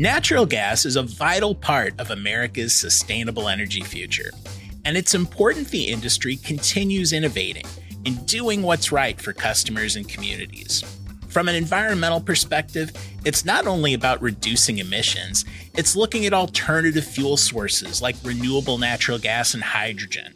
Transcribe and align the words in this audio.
Natural 0.00 0.46
gas 0.46 0.86
is 0.86 0.96
a 0.96 1.02
vital 1.02 1.54
part 1.54 1.92
of 2.00 2.10
America's 2.10 2.74
sustainable 2.74 3.50
energy 3.50 3.82
future, 3.82 4.30
and 4.86 4.96
it's 4.96 5.14
important 5.14 5.68
the 5.68 5.88
industry 5.88 6.36
continues 6.36 7.12
innovating 7.12 7.66
and 8.06 8.24
doing 8.24 8.62
what's 8.62 8.92
right 8.92 9.20
for 9.20 9.34
customers 9.34 9.96
and 9.96 10.08
communities. 10.08 10.82
From 11.28 11.50
an 11.50 11.54
environmental 11.54 12.18
perspective, 12.18 12.92
it's 13.26 13.44
not 13.44 13.66
only 13.66 13.92
about 13.92 14.22
reducing 14.22 14.78
emissions, 14.78 15.44
it's 15.74 15.94
looking 15.94 16.24
at 16.24 16.32
alternative 16.32 17.04
fuel 17.04 17.36
sources 17.36 18.00
like 18.00 18.16
renewable 18.24 18.78
natural 18.78 19.18
gas 19.18 19.52
and 19.52 19.62
hydrogen. 19.62 20.32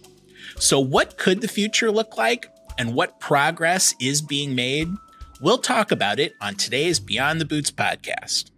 So, 0.57 0.79
what 0.79 1.17
could 1.17 1.41
the 1.41 1.49
future 1.49 1.91
look 1.91 2.19
like, 2.19 2.53
and 2.77 2.93
what 2.95 3.19
progress 3.19 3.95
is 3.99 4.21
being 4.21 4.55
made? 4.55 4.89
We'll 5.41 5.57
talk 5.57 5.91
about 5.91 6.21
it 6.21 6.35
on 6.43 6.57
today's 6.57 7.01
Beyond 7.01 7.41
the 7.41 7.47
Boots 7.47 7.71
podcast. 7.71 8.51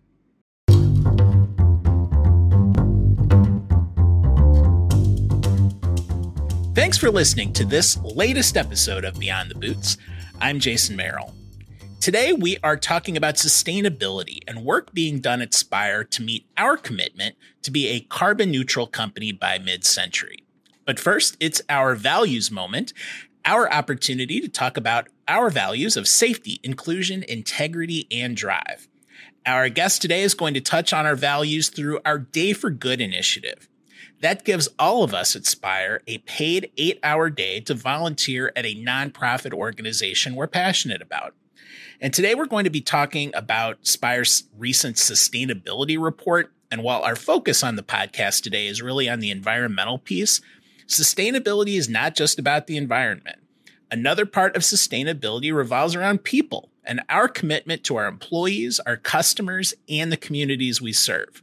Thanks 6.76 6.98
for 6.98 7.10
listening 7.10 7.54
to 7.54 7.64
this 7.64 7.96
latest 8.02 8.54
episode 8.54 9.06
of 9.06 9.18
Beyond 9.18 9.50
the 9.50 9.54
Boots. 9.54 9.96
I'm 10.42 10.60
Jason 10.60 10.94
Merrill. 10.94 11.34
Today, 12.02 12.34
we 12.34 12.58
are 12.62 12.76
talking 12.76 13.16
about 13.16 13.36
sustainability 13.36 14.40
and 14.46 14.62
work 14.62 14.92
being 14.92 15.20
done 15.20 15.40
at 15.40 15.54
Spire 15.54 16.04
to 16.04 16.22
meet 16.22 16.44
our 16.58 16.76
commitment 16.76 17.34
to 17.62 17.70
be 17.70 17.88
a 17.88 18.00
carbon 18.00 18.50
neutral 18.50 18.86
company 18.86 19.32
by 19.32 19.56
mid 19.56 19.86
century. 19.86 20.44
But 20.84 21.00
first, 21.00 21.38
it's 21.40 21.62
our 21.70 21.94
values 21.94 22.50
moment, 22.50 22.92
our 23.46 23.72
opportunity 23.72 24.38
to 24.42 24.48
talk 24.48 24.76
about 24.76 25.08
our 25.26 25.48
values 25.48 25.96
of 25.96 26.06
safety, 26.06 26.60
inclusion, 26.62 27.24
integrity, 27.26 28.06
and 28.10 28.36
drive. 28.36 28.86
Our 29.46 29.70
guest 29.70 30.02
today 30.02 30.20
is 30.20 30.34
going 30.34 30.52
to 30.52 30.60
touch 30.60 30.92
on 30.92 31.06
our 31.06 31.16
values 31.16 31.70
through 31.70 32.00
our 32.04 32.18
Day 32.18 32.52
for 32.52 32.68
Good 32.68 33.00
initiative. 33.00 33.66
That 34.20 34.44
gives 34.44 34.68
all 34.78 35.02
of 35.04 35.12
us 35.12 35.36
at 35.36 35.44
Spire 35.44 36.00
a 36.06 36.18
paid 36.18 36.70
eight 36.78 36.98
hour 37.02 37.28
day 37.28 37.60
to 37.60 37.74
volunteer 37.74 38.50
at 38.56 38.64
a 38.64 38.74
nonprofit 38.74 39.52
organization 39.52 40.34
we're 40.34 40.46
passionate 40.46 41.02
about. 41.02 41.34
And 42.00 42.14
today 42.14 42.34
we're 42.34 42.46
going 42.46 42.64
to 42.64 42.70
be 42.70 42.80
talking 42.80 43.30
about 43.34 43.86
Spire's 43.86 44.44
recent 44.56 44.96
sustainability 44.96 46.02
report. 46.02 46.52
And 46.70 46.82
while 46.82 47.02
our 47.02 47.16
focus 47.16 47.62
on 47.62 47.76
the 47.76 47.82
podcast 47.82 48.42
today 48.42 48.66
is 48.66 48.82
really 48.82 49.08
on 49.08 49.20
the 49.20 49.30
environmental 49.30 49.98
piece, 49.98 50.40
sustainability 50.86 51.76
is 51.76 51.88
not 51.88 52.14
just 52.14 52.38
about 52.38 52.66
the 52.66 52.76
environment. 52.76 53.38
Another 53.90 54.26
part 54.26 54.56
of 54.56 54.62
sustainability 54.62 55.54
revolves 55.54 55.94
around 55.94 56.24
people 56.24 56.70
and 56.84 57.02
our 57.08 57.28
commitment 57.28 57.84
to 57.84 57.96
our 57.96 58.06
employees, 58.06 58.80
our 58.80 58.96
customers, 58.96 59.74
and 59.88 60.10
the 60.10 60.16
communities 60.16 60.80
we 60.80 60.92
serve. 60.92 61.42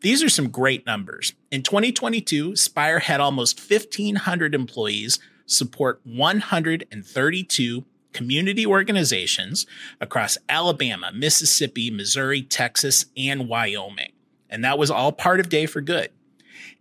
These 0.00 0.22
are 0.22 0.28
some 0.28 0.48
great 0.48 0.86
numbers. 0.86 1.34
In 1.50 1.62
2022, 1.62 2.56
Spire 2.56 3.00
had 3.00 3.20
almost 3.20 3.58
1,500 3.58 4.54
employees 4.54 5.18
support 5.46 6.00
132 6.04 7.84
community 8.12 8.64
organizations 8.64 9.66
across 10.00 10.38
Alabama, 10.48 11.10
Mississippi, 11.12 11.90
Missouri, 11.90 12.42
Texas, 12.42 13.06
and 13.16 13.48
Wyoming. 13.48 14.12
And 14.48 14.64
that 14.64 14.78
was 14.78 14.90
all 14.90 15.12
part 15.12 15.40
of 15.40 15.48
Day 15.48 15.66
for 15.66 15.80
Good. 15.80 16.10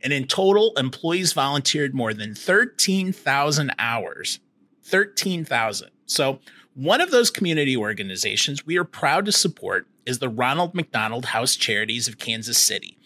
And 0.01 0.13
in 0.13 0.27
total, 0.27 0.73
employees 0.77 1.33
volunteered 1.33 1.95
more 1.95 2.13
than 2.13 2.35
13,000 2.35 3.73
hours. 3.79 4.39
13,000. 4.83 5.89
So, 6.05 6.39
one 6.75 7.01
of 7.01 7.11
those 7.11 7.29
community 7.29 7.77
organizations 7.77 8.65
we 8.65 8.77
are 8.77 8.83
proud 8.83 9.25
to 9.25 9.31
support 9.31 9.87
is 10.05 10.19
the 10.19 10.29
Ronald 10.29 10.73
McDonald 10.73 11.25
House 11.25 11.55
Charities 11.55 12.07
of 12.07 12.17
Kansas 12.17 12.57
City. 12.57 12.97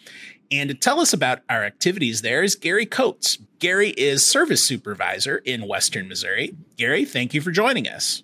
And 0.50 0.70
to 0.70 0.74
tell 0.74 1.00
us 1.00 1.12
about 1.12 1.40
our 1.48 1.64
activities 1.64 2.22
there 2.22 2.42
is 2.42 2.54
Gary 2.54 2.86
Coates. 2.86 3.38
Gary 3.58 3.90
is 3.90 4.24
service 4.24 4.62
supervisor 4.62 5.38
in 5.38 5.68
Western 5.68 6.08
Missouri. 6.08 6.54
Gary, 6.76 7.04
thank 7.04 7.34
you 7.34 7.40
for 7.40 7.50
joining 7.50 7.86
us. 7.86 8.22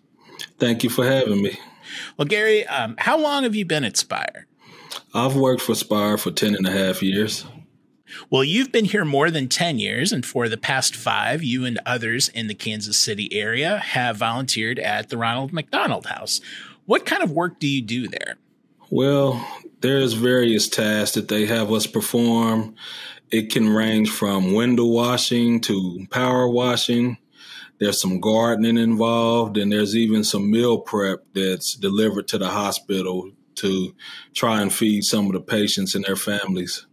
Thank 0.58 0.82
you 0.82 0.90
for 0.90 1.04
having 1.04 1.42
me. 1.42 1.58
Well, 2.16 2.26
Gary, 2.26 2.66
um, 2.66 2.94
how 2.98 3.18
long 3.18 3.42
have 3.42 3.54
you 3.54 3.64
been 3.64 3.84
at 3.84 3.96
Spire? 3.96 4.46
I've 5.12 5.36
worked 5.36 5.62
for 5.62 5.74
Spire 5.74 6.16
for 6.16 6.30
10 6.30 6.54
and 6.54 6.66
a 6.66 6.70
half 6.70 7.02
years. 7.02 7.44
Well, 8.30 8.44
you've 8.44 8.72
been 8.72 8.84
here 8.84 9.04
more 9.04 9.30
than 9.30 9.48
10 9.48 9.78
years, 9.78 10.12
and 10.12 10.24
for 10.24 10.48
the 10.48 10.56
past 10.56 10.94
five, 10.94 11.42
you 11.42 11.64
and 11.64 11.78
others 11.84 12.28
in 12.28 12.46
the 12.46 12.54
Kansas 12.54 12.96
City 12.96 13.32
area 13.32 13.78
have 13.78 14.16
volunteered 14.16 14.78
at 14.78 15.08
the 15.08 15.16
Ronald 15.16 15.52
McDonald 15.52 16.06
House. 16.06 16.40
What 16.86 17.06
kind 17.06 17.22
of 17.22 17.30
work 17.30 17.58
do 17.58 17.66
you 17.66 17.82
do 17.82 18.08
there? 18.08 18.36
Well, 18.94 19.44
there's 19.80 20.12
various 20.12 20.68
tasks 20.68 21.16
that 21.16 21.26
they 21.26 21.46
have 21.46 21.72
us 21.72 21.84
perform. 21.84 22.76
It 23.28 23.50
can 23.50 23.68
range 23.68 24.08
from 24.08 24.54
window 24.54 24.84
washing 24.84 25.60
to 25.62 26.06
power 26.12 26.48
washing. 26.48 27.18
There's 27.80 28.00
some 28.00 28.20
gardening 28.20 28.78
involved, 28.78 29.56
and 29.56 29.72
there's 29.72 29.96
even 29.96 30.22
some 30.22 30.48
meal 30.48 30.78
prep 30.78 31.24
that's 31.32 31.74
delivered 31.74 32.28
to 32.28 32.38
the 32.38 32.50
hospital 32.50 33.32
to 33.56 33.96
try 34.32 34.62
and 34.62 34.72
feed 34.72 35.02
some 35.02 35.26
of 35.26 35.32
the 35.32 35.40
patients 35.40 35.96
and 35.96 36.04
their 36.04 36.14
families. 36.14 36.86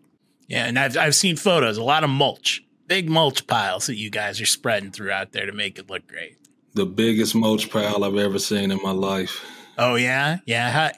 Yeah, 0.47 0.65
and 0.65 0.79
I've 0.79 0.97
I've 0.97 1.13
seen 1.13 1.35
photos, 1.35 1.77
a 1.77 1.83
lot 1.83 2.03
of 2.03 2.09
mulch, 2.09 2.63
big 2.87 3.11
mulch 3.11 3.45
piles 3.45 3.85
that 3.85 3.97
you 3.97 4.09
guys 4.09 4.41
are 4.41 4.47
spreading 4.47 4.89
throughout 4.89 5.33
there 5.33 5.45
to 5.45 5.53
make 5.53 5.77
it 5.77 5.87
look 5.87 6.07
great. 6.07 6.39
The 6.73 6.87
biggest 6.87 7.35
mulch 7.35 7.69
pile 7.69 8.03
I've 8.03 8.17
ever 8.17 8.39
seen 8.39 8.71
in 8.71 8.79
my 8.81 8.89
life. 8.89 9.45
Oh 9.77 9.93
yeah, 9.93 10.39
yeah. 10.47 10.71
How, 10.71 10.91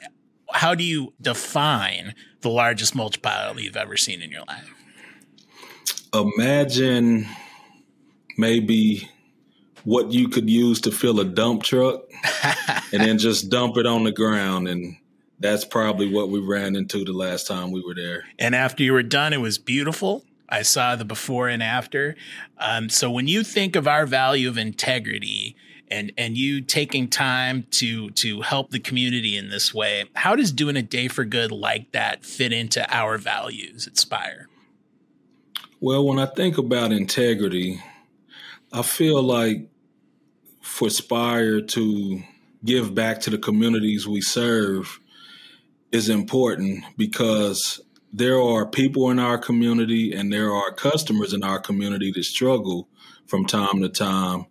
how 0.52 0.74
do 0.74 0.84
you 0.84 1.12
define 1.20 2.14
the 2.40 2.50
largest 2.50 2.94
mulch 2.94 3.22
pile 3.22 3.58
you've 3.58 3.76
ever 3.76 3.96
seen 3.96 4.22
in 4.22 4.30
your 4.30 4.44
life? 4.46 4.72
Imagine 6.12 7.26
maybe 8.36 9.08
what 9.84 10.12
you 10.12 10.28
could 10.28 10.48
use 10.48 10.80
to 10.82 10.90
fill 10.90 11.20
a 11.20 11.24
dump 11.24 11.62
truck 11.62 12.02
and 12.92 13.02
then 13.02 13.18
just 13.18 13.50
dump 13.50 13.76
it 13.76 13.86
on 13.86 14.04
the 14.04 14.12
ground 14.12 14.68
and 14.68 14.96
that's 15.40 15.64
probably 15.64 16.10
what 16.10 16.30
we 16.30 16.38
ran 16.40 16.76
into 16.76 17.04
the 17.04 17.12
last 17.12 17.46
time 17.46 17.70
we 17.70 17.82
were 17.82 17.94
there. 17.94 18.24
And 18.38 18.54
after 18.54 18.82
you 18.82 18.92
were 18.92 19.02
done, 19.02 19.32
it 19.32 19.40
was 19.40 19.58
beautiful. 19.58 20.24
I 20.48 20.62
saw 20.62 20.96
the 20.96 21.04
before 21.04 21.48
and 21.48 21.62
after. 21.62 22.16
Um, 22.58 22.88
so 22.88 23.10
when 23.10 23.28
you 23.28 23.42
think 23.42 23.76
of 23.76 23.88
our 23.88 24.06
value 24.06 24.48
of 24.48 24.56
integrity, 24.56 25.56
and 25.88 26.12
and 26.16 26.36
you 26.36 26.60
taking 26.60 27.08
time 27.08 27.66
to 27.70 28.10
to 28.10 28.40
help 28.42 28.70
the 28.70 28.78
community 28.78 29.36
in 29.36 29.50
this 29.50 29.72
way 29.72 30.04
how 30.14 30.34
does 30.34 30.52
doing 30.52 30.76
a 30.76 30.82
day 30.82 31.08
for 31.08 31.24
good 31.24 31.50
like 31.50 31.90
that 31.92 32.24
fit 32.24 32.52
into 32.52 32.84
our 32.94 33.18
values 33.18 33.86
at 33.86 33.96
spire 33.96 34.48
well 35.80 36.06
when 36.06 36.18
i 36.18 36.26
think 36.26 36.58
about 36.58 36.92
integrity 36.92 37.82
i 38.72 38.82
feel 38.82 39.22
like 39.22 39.68
for 40.60 40.88
spire 40.88 41.60
to 41.60 42.22
give 42.64 42.94
back 42.94 43.20
to 43.20 43.30
the 43.30 43.38
communities 43.38 44.08
we 44.08 44.20
serve 44.20 44.98
is 45.92 46.08
important 46.08 46.82
because 46.96 47.80
there 48.12 48.40
are 48.40 48.64
people 48.64 49.10
in 49.10 49.18
our 49.18 49.36
community 49.36 50.12
and 50.12 50.32
there 50.32 50.52
are 50.52 50.72
customers 50.72 51.32
in 51.32 51.44
our 51.44 51.60
community 51.60 52.10
that 52.12 52.24
struggle 52.24 52.88
from 53.26 53.44
time 53.44 53.82
to 53.82 53.88
time 53.88 54.46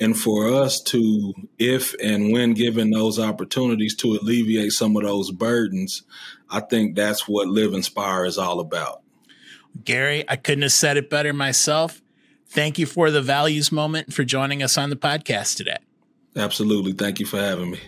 and 0.00 0.18
for 0.18 0.48
us 0.48 0.80
to, 0.80 1.34
if 1.58 1.94
and 2.02 2.32
when 2.32 2.54
given 2.54 2.90
those 2.90 3.18
opportunities 3.18 3.94
to 3.96 4.14
alleviate 4.16 4.72
some 4.72 4.96
of 4.96 5.02
those 5.02 5.30
burdens, 5.30 6.02
I 6.48 6.60
think 6.60 6.96
that's 6.96 7.28
what 7.28 7.48
Live 7.48 7.74
Inspire 7.74 8.24
is 8.24 8.38
all 8.38 8.60
about. 8.60 9.02
Gary, 9.84 10.24
I 10.26 10.36
couldn't 10.36 10.62
have 10.62 10.72
said 10.72 10.96
it 10.96 11.10
better 11.10 11.34
myself. 11.34 12.00
Thank 12.46 12.78
you 12.78 12.86
for 12.86 13.10
the 13.10 13.22
values 13.22 13.70
moment 13.70 14.12
for 14.12 14.24
joining 14.24 14.62
us 14.62 14.78
on 14.78 14.88
the 14.90 14.96
podcast 14.96 15.56
today. 15.56 15.76
Absolutely. 16.34 16.92
Thank 16.92 17.20
you 17.20 17.26
for 17.26 17.36
having 17.36 17.72
me. 17.72 17.80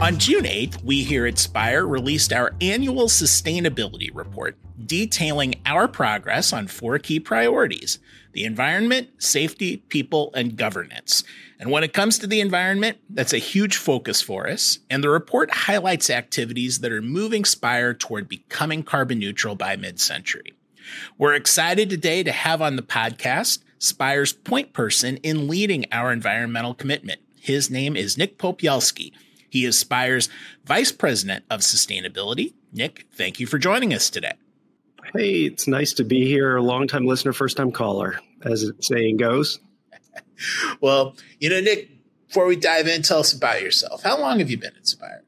On 0.00 0.18
June 0.18 0.44
8th, 0.44 0.82
we 0.84 1.02
here 1.02 1.26
at 1.26 1.38
Spire 1.38 1.86
released 1.86 2.32
our 2.32 2.54
annual 2.60 3.06
sustainability 3.06 4.10
report 4.12 4.58
detailing 4.86 5.54
our 5.66 5.88
progress 5.88 6.52
on 6.52 6.66
four 6.66 6.98
key 6.98 7.20
priorities 7.20 7.98
the 8.32 8.44
environment, 8.44 9.10
safety, 9.18 9.76
people, 9.76 10.32
and 10.34 10.56
governance. 10.56 11.22
And 11.60 11.70
when 11.70 11.84
it 11.84 11.92
comes 11.92 12.18
to 12.18 12.26
the 12.26 12.40
environment, 12.40 12.96
that's 13.10 13.34
a 13.34 13.38
huge 13.38 13.76
focus 13.76 14.22
for 14.22 14.48
us. 14.48 14.78
And 14.88 15.04
the 15.04 15.10
report 15.10 15.50
highlights 15.50 16.08
activities 16.08 16.80
that 16.80 16.92
are 16.92 17.02
moving 17.02 17.44
Spire 17.44 17.92
toward 17.92 18.28
becoming 18.28 18.82
carbon 18.82 19.18
neutral 19.18 19.54
by 19.54 19.76
mid 19.76 20.00
century. 20.00 20.54
We're 21.18 21.34
excited 21.34 21.90
today 21.90 22.22
to 22.22 22.32
have 22.32 22.62
on 22.62 22.76
the 22.76 22.82
podcast 22.82 23.58
Spire's 23.78 24.32
point 24.32 24.72
person 24.72 25.18
in 25.18 25.48
leading 25.48 25.86
our 25.92 26.12
environmental 26.12 26.74
commitment. 26.74 27.20
His 27.40 27.70
name 27.70 27.96
is 27.96 28.16
Nick 28.16 28.38
Popielski. 28.38 29.12
He 29.50 29.64
is 29.64 29.78
Spire's 29.78 30.28
Vice 30.64 30.92
President 30.92 31.44
of 31.50 31.60
Sustainability. 31.60 32.54
Nick, 32.72 33.06
thank 33.12 33.38
you 33.38 33.46
for 33.46 33.58
joining 33.58 33.92
us 33.92 34.08
today. 34.08 34.32
Hey, 35.14 35.44
it's 35.44 35.68
nice 35.68 35.92
to 35.94 36.04
be 36.04 36.26
here. 36.26 36.58
Long 36.58 36.88
time 36.88 37.04
listener, 37.04 37.34
first 37.34 37.58
time 37.58 37.70
caller, 37.70 38.18
as 38.42 38.62
the 38.62 38.74
saying 38.80 39.18
goes. 39.18 39.60
well, 40.80 41.16
you 41.38 41.50
know, 41.50 41.60
Nick, 41.60 41.90
before 42.28 42.46
we 42.46 42.56
dive 42.56 42.86
in, 42.86 43.02
tell 43.02 43.18
us 43.18 43.34
about 43.34 43.60
yourself. 43.60 44.02
How 44.02 44.18
long 44.18 44.38
have 44.38 44.50
you 44.50 44.56
been 44.56 44.72
at 44.74 44.86
Spire? 44.86 45.22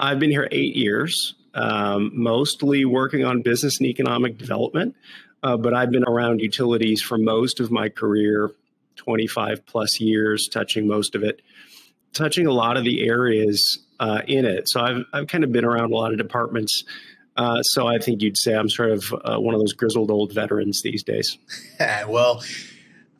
I've 0.00 0.18
been 0.18 0.32
here 0.32 0.48
eight 0.50 0.74
years, 0.74 1.36
um, 1.54 2.10
mostly 2.12 2.84
working 2.84 3.24
on 3.24 3.42
business 3.42 3.78
and 3.78 3.86
economic 3.86 4.36
development. 4.36 4.96
Uh, 5.44 5.56
but 5.58 5.74
I've 5.74 5.92
been 5.92 6.04
around 6.08 6.40
utilities 6.40 7.00
for 7.00 7.16
most 7.16 7.60
of 7.60 7.70
my 7.70 7.90
career 7.90 8.50
25 8.96 9.64
plus 9.64 10.00
years, 10.00 10.48
touching 10.50 10.88
most 10.88 11.14
of 11.14 11.22
it, 11.22 11.40
touching 12.14 12.48
a 12.48 12.52
lot 12.52 12.76
of 12.76 12.82
the 12.82 13.06
areas 13.06 13.78
uh, 14.00 14.22
in 14.26 14.44
it. 14.44 14.68
So 14.68 14.80
I've, 14.80 15.04
I've 15.12 15.26
kind 15.28 15.44
of 15.44 15.52
been 15.52 15.64
around 15.64 15.92
a 15.92 15.94
lot 15.94 16.10
of 16.10 16.18
departments. 16.18 16.82
Uh, 17.36 17.62
so 17.62 17.86
I 17.86 17.98
think 17.98 18.22
you'd 18.22 18.38
say 18.38 18.54
I'm 18.54 18.68
sort 18.68 18.90
of 18.90 19.12
uh, 19.24 19.38
one 19.38 19.54
of 19.54 19.60
those 19.60 19.72
grizzled 19.72 20.10
old 20.10 20.32
veterans 20.32 20.82
these 20.82 21.02
days. 21.02 21.36
well, 22.08 22.42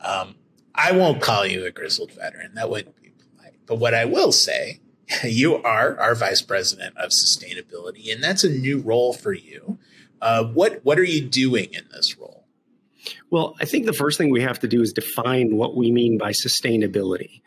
um, 0.01 0.37
I 0.75 0.93
won't 0.93 1.21
call 1.21 1.47
you 1.47 1.65
a 1.67 1.71
grizzled 1.71 2.13
veteran. 2.13 2.55
That 2.55 2.71
wouldn't 2.71 3.01
be 3.03 3.13
polite. 3.37 3.55
But 3.67 3.77
what 3.77 3.95
I 3.95 4.05
will 4.05 4.33
say, 4.33 4.81
you 5.25 5.57
are 5.57 5.99
our 5.99 6.15
vice 6.15 6.43
president 6.43 6.97
of 6.97 7.11
sustainability, 7.11 8.13
and 8.13 8.23
that's 8.23 8.45
a 8.45 8.51
new 8.51 8.79
role 8.79 9.13
for 9.13 9.33
you. 9.33 9.79
Uh, 10.21 10.45
what 10.45 10.81
what 10.85 10.99
are 10.99 11.05
you 11.05 11.21
doing 11.23 11.73
in 11.73 11.85
this 11.93 12.17
role? 12.19 12.45
Well, 13.31 13.55
I 13.61 13.67
think 13.67 13.85
the 13.85 13.93
first 13.93 14.17
thing 14.17 14.31
we 14.31 14.43
have 14.43 14.61
to 14.61 14.69
do 14.69 14.81
is 14.81 14.93
define 14.93 15.57
what 15.57 15.77
we 15.77 15.91
mean 15.91 16.17
by 16.17 16.31
sustainability, 16.31 17.43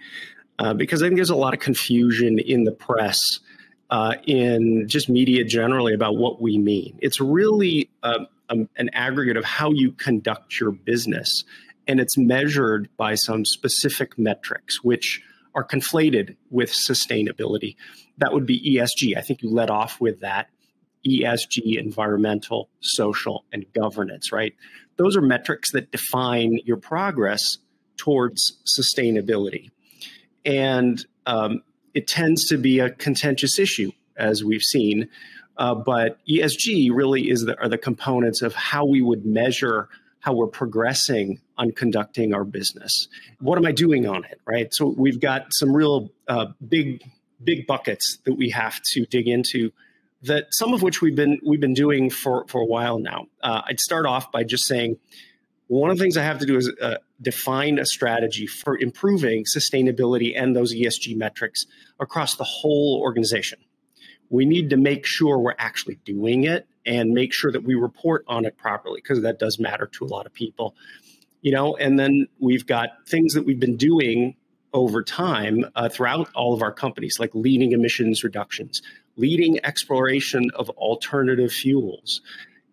uh, 0.59 0.73
because 0.73 1.01
I 1.01 1.07
think 1.07 1.15
there's 1.15 1.29
a 1.29 1.35
lot 1.35 1.53
of 1.53 1.59
confusion 1.59 2.37
in 2.39 2.65
the 2.65 2.71
press, 2.71 3.39
uh, 3.89 4.15
in 4.25 4.87
just 4.87 5.09
media 5.09 5.43
generally 5.43 5.93
about 5.93 6.17
what 6.17 6.41
we 6.41 6.57
mean. 6.57 6.97
It's 7.01 7.21
really 7.21 7.89
um, 8.03 8.27
um, 8.49 8.69
an 8.77 8.89
aggregate 8.93 9.37
of 9.37 9.45
how 9.45 9.71
you 9.71 9.91
conduct 9.91 10.59
your 10.59 10.71
business, 10.71 11.43
and 11.87 11.99
it's 11.99 12.17
measured 12.17 12.89
by 12.97 13.15
some 13.15 13.45
specific 13.45 14.17
metrics, 14.17 14.83
which 14.83 15.21
are 15.55 15.65
conflated 15.65 16.35
with 16.49 16.71
sustainability. 16.71 17.75
That 18.17 18.33
would 18.33 18.45
be 18.45 18.75
ESG. 18.75 19.17
I 19.17 19.21
think 19.21 19.41
you 19.41 19.49
led 19.49 19.69
off 19.69 19.99
with 19.99 20.19
that. 20.21 20.49
ESG, 21.07 21.77
environmental, 21.77 22.69
social, 22.81 23.45
and 23.53 23.65
governance, 23.73 24.31
right? 24.31 24.53
Those 24.97 25.15
are 25.15 25.21
metrics 25.21 25.71
that 25.71 25.91
define 25.91 26.59
your 26.65 26.77
progress 26.77 27.57
towards 27.95 28.57
sustainability. 28.79 29.69
And 30.45 31.03
um, 31.25 31.61
it 31.93 32.07
tends 32.07 32.45
to 32.47 32.57
be 32.57 32.79
a 32.79 32.89
contentious 32.89 33.59
issue, 33.59 33.91
as 34.15 34.43
we've 34.43 34.61
seen. 34.61 35.09
Uh, 35.57 35.73
but 35.73 36.19
ESG 36.29 36.89
really 36.91 37.29
is 37.29 37.45
the, 37.45 37.59
are 37.59 37.69
the 37.69 37.77
components 37.77 38.41
of 38.41 38.53
how 38.53 38.85
we 38.85 39.01
would 39.01 39.25
measure 39.25 39.89
how 40.19 40.33
we're 40.33 40.47
progressing 40.47 41.39
on 41.57 41.71
conducting 41.71 42.33
our 42.33 42.43
business. 42.43 43.07
What 43.39 43.57
am 43.57 43.65
I 43.65 43.71
doing 43.71 44.07
on 44.07 44.25
it, 44.25 44.39
right? 44.45 44.73
So 44.73 44.93
we've 44.97 45.19
got 45.19 45.47
some 45.51 45.75
real 45.75 46.09
uh, 46.27 46.47
big, 46.67 47.03
big 47.43 47.65
buckets 47.65 48.17
that 48.25 48.33
we 48.33 48.49
have 48.49 48.81
to 48.93 49.05
dig 49.05 49.27
into 49.27 49.71
that 50.23 50.47
some 50.51 50.73
of 50.73 50.81
which 50.81 51.01
we've 51.01 51.15
been 51.15 51.39
we've 51.45 51.61
been 51.61 51.75
doing 51.75 52.09
for 52.09 52.45
for 52.47 52.61
a 52.61 52.65
while 52.65 52.99
now. 52.99 53.27
Uh, 53.41 53.61
I'd 53.65 53.79
start 53.79 54.05
off 54.05 54.31
by 54.31 54.43
just 54.43 54.65
saying 54.65 54.97
one 55.67 55.91
of 55.91 55.97
the 55.97 56.03
things 56.03 56.17
I 56.17 56.23
have 56.23 56.39
to 56.39 56.45
do 56.45 56.57
is 56.57 56.71
uh, 56.81 56.95
define 57.21 57.77
a 57.79 57.85
strategy 57.85 58.47
for 58.47 58.77
improving 58.77 59.43
sustainability 59.43 60.33
and 60.35 60.55
those 60.55 60.73
ESG 60.73 61.15
metrics 61.17 61.65
across 61.99 62.35
the 62.35 62.43
whole 62.43 62.99
organization. 63.01 63.59
We 64.29 64.45
need 64.45 64.69
to 64.71 64.77
make 64.77 65.05
sure 65.05 65.37
we're 65.37 65.55
actually 65.57 65.99
doing 66.05 66.43
it 66.43 66.67
and 66.85 67.11
make 67.11 67.33
sure 67.33 67.51
that 67.51 67.63
we 67.63 67.75
report 67.75 68.23
on 68.27 68.45
it 68.45 68.57
properly 68.57 69.01
because 69.01 69.21
that 69.21 69.39
does 69.39 69.59
matter 69.59 69.87
to 69.93 70.05
a 70.05 70.07
lot 70.07 70.25
of 70.25 70.33
people. 70.33 70.75
You 71.41 71.51
know, 71.51 71.75
and 71.75 71.99
then 71.99 72.27
we've 72.39 72.65
got 72.65 72.89
things 73.07 73.33
that 73.33 73.45
we've 73.45 73.59
been 73.59 73.77
doing 73.77 74.35
over 74.73 75.03
time 75.03 75.65
uh, 75.75 75.89
throughout 75.89 76.29
all 76.33 76.53
of 76.53 76.61
our 76.61 76.71
companies, 76.71 77.17
like 77.19 77.33
leading 77.33 77.71
emissions 77.71 78.23
reductions, 78.23 78.81
leading 79.15 79.63
exploration 79.65 80.49
of 80.55 80.69
alternative 80.71 81.51
fuels, 81.51 82.21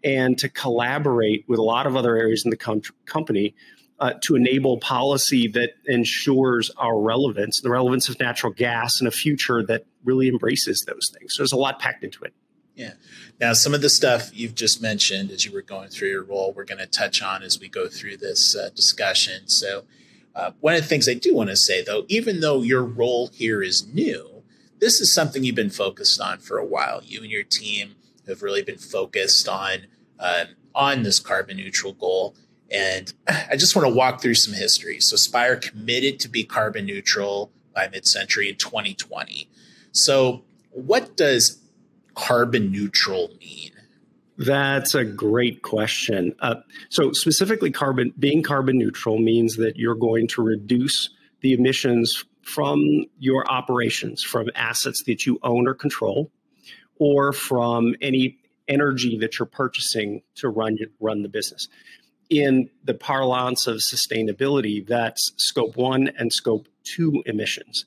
and 0.04 0.38
to 0.38 0.48
collaborate 0.48 1.44
with 1.48 1.58
a 1.58 1.62
lot 1.62 1.86
of 1.86 1.96
other 1.96 2.16
areas 2.16 2.44
in 2.44 2.50
the 2.50 2.56
com- 2.56 2.82
company 3.06 3.54
uh, 4.00 4.12
to 4.22 4.36
enable 4.36 4.78
policy 4.78 5.48
that 5.48 5.70
ensures 5.86 6.70
our 6.76 7.00
relevance, 7.00 7.60
the 7.60 7.70
relevance 7.70 8.08
of 8.08 8.18
natural 8.20 8.52
gas 8.52 9.00
in 9.00 9.06
a 9.06 9.10
future 9.10 9.64
that 9.64 9.84
really 10.04 10.28
embraces 10.28 10.84
those 10.86 11.10
things. 11.16 11.34
So 11.34 11.42
there's 11.42 11.52
a 11.52 11.56
lot 11.56 11.78
packed 11.78 12.04
into 12.04 12.22
it. 12.24 12.34
Yeah. 12.74 12.94
Now, 13.40 13.52
some 13.52 13.72
of 13.72 13.82
the 13.82 13.88
stuff 13.88 14.30
you've 14.34 14.56
just 14.56 14.82
mentioned 14.82 15.30
as 15.30 15.44
you 15.44 15.52
were 15.52 15.62
going 15.62 15.90
through 15.90 16.08
your 16.08 16.24
role, 16.24 16.52
we're 16.52 16.64
going 16.64 16.78
to 16.78 16.86
touch 16.86 17.22
on 17.22 17.42
as 17.42 17.60
we 17.60 17.68
go 17.68 17.88
through 17.88 18.16
this 18.16 18.56
uh, 18.56 18.70
discussion. 18.74 19.46
So, 19.46 19.84
uh, 20.34 20.50
one 20.58 20.74
of 20.74 20.82
the 20.82 20.88
things 20.88 21.08
I 21.08 21.14
do 21.14 21.32
want 21.32 21.50
to 21.50 21.56
say, 21.56 21.84
though, 21.84 22.04
even 22.08 22.40
though 22.40 22.62
your 22.62 22.82
role 22.82 23.28
here 23.28 23.62
is 23.62 23.86
new, 23.94 24.42
this 24.80 25.00
is 25.00 25.14
something 25.14 25.44
you've 25.44 25.54
been 25.54 25.70
focused 25.70 26.20
on 26.20 26.38
for 26.38 26.58
a 26.58 26.66
while. 26.66 27.00
You 27.04 27.22
and 27.22 27.30
your 27.30 27.44
team 27.44 27.94
have 28.26 28.42
really 28.42 28.62
been 28.62 28.78
focused 28.78 29.48
on 29.48 29.86
uh, 30.18 30.44
on 30.74 31.02
this 31.02 31.18
carbon 31.18 31.56
neutral 31.56 31.92
goal. 31.92 32.34
And 32.70 33.12
I 33.28 33.56
just 33.56 33.76
want 33.76 33.88
to 33.88 33.94
walk 33.94 34.20
through 34.20 34.34
some 34.34 34.54
history. 34.54 35.00
So 35.00 35.16
Spire 35.16 35.56
committed 35.56 36.18
to 36.20 36.28
be 36.28 36.44
carbon 36.44 36.86
neutral 36.86 37.52
by 37.74 37.88
mid-century 37.88 38.48
in 38.48 38.56
2020. 38.56 39.48
So 39.92 40.44
what 40.70 41.16
does 41.16 41.60
carbon 42.14 42.70
neutral 42.70 43.30
mean? 43.40 43.72
That's 44.36 44.94
a 44.94 45.04
great 45.04 45.62
question. 45.62 46.34
Uh, 46.40 46.56
so 46.88 47.12
specifically, 47.12 47.70
carbon 47.70 48.12
being 48.18 48.42
carbon 48.42 48.78
neutral 48.78 49.18
means 49.18 49.56
that 49.56 49.76
you're 49.76 49.94
going 49.94 50.26
to 50.28 50.42
reduce 50.42 51.10
the 51.40 51.52
emissions 51.52 52.24
from 52.42 53.04
your 53.18 53.48
operations, 53.50 54.22
from 54.22 54.48
assets 54.56 55.04
that 55.04 55.24
you 55.24 55.38
own 55.42 55.68
or 55.68 55.74
control, 55.74 56.32
or 56.98 57.32
from 57.32 57.94
any 58.00 58.38
energy 58.68 59.18
that 59.18 59.38
you're 59.38 59.46
purchasing 59.46 60.22
to 60.36 60.48
run 60.48 60.78
run 61.00 61.22
the 61.22 61.28
business. 61.28 61.68
In 62.30 62.70
the 62.82 62.94
parlance 62.94 63.66
of 63.66 63.76
sustainability, 63.76 64.86
that's 64.86 65.32
scope 65.36 65.76
one 65.76 66.10
and 66.18 66.32
scope 66.32 66.68
two 66.82 67.22
emissions. 67.26 67.84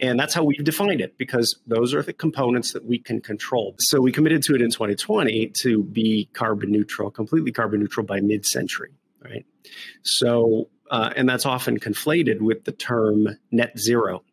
And 0.00 0.18
that's 0.18 0.34
how 0.34 0.42
we've 0.42 0.62
defined 0.64 1.00
it 1.00 1.16
because 1.18 1.58
those 1.66 1.94
are 1.94 2.02
the 2.02 2.12
components 2.12 2.72
that 2.72 2.84
we 2.84 2.98
can 2.98 3.20
control. 3.20 3.74
So 3.78 4.00
we 4.00 4.10
committed 4.10 4.42
to 4.44 4.54
it 4.54 4.60
in 4.60 4.70
2020 4.70 5.52
to 5.62 5.84
be 5.84 6.28
carbon 6.32 6.72
neutral, 6.72 7.10
completely 7.10 7.52
carbon 7.52 7.80
neutral 7.80 8.04
by 8.04 8.20
mid 8.20 8.44
century, 8.44 8.90
right? 9.22 9.46
So, 10.02 10.68
uh, 10.90 11.10
and 11.16 11.28
that's 11.28 11.46
often 11.46 11.78
conflated 11.78 12.40
with 12.40 12.64
the 12.64 12.72
term 12.72 13.28
net 13.52 13.78
zero. 13.78 14.24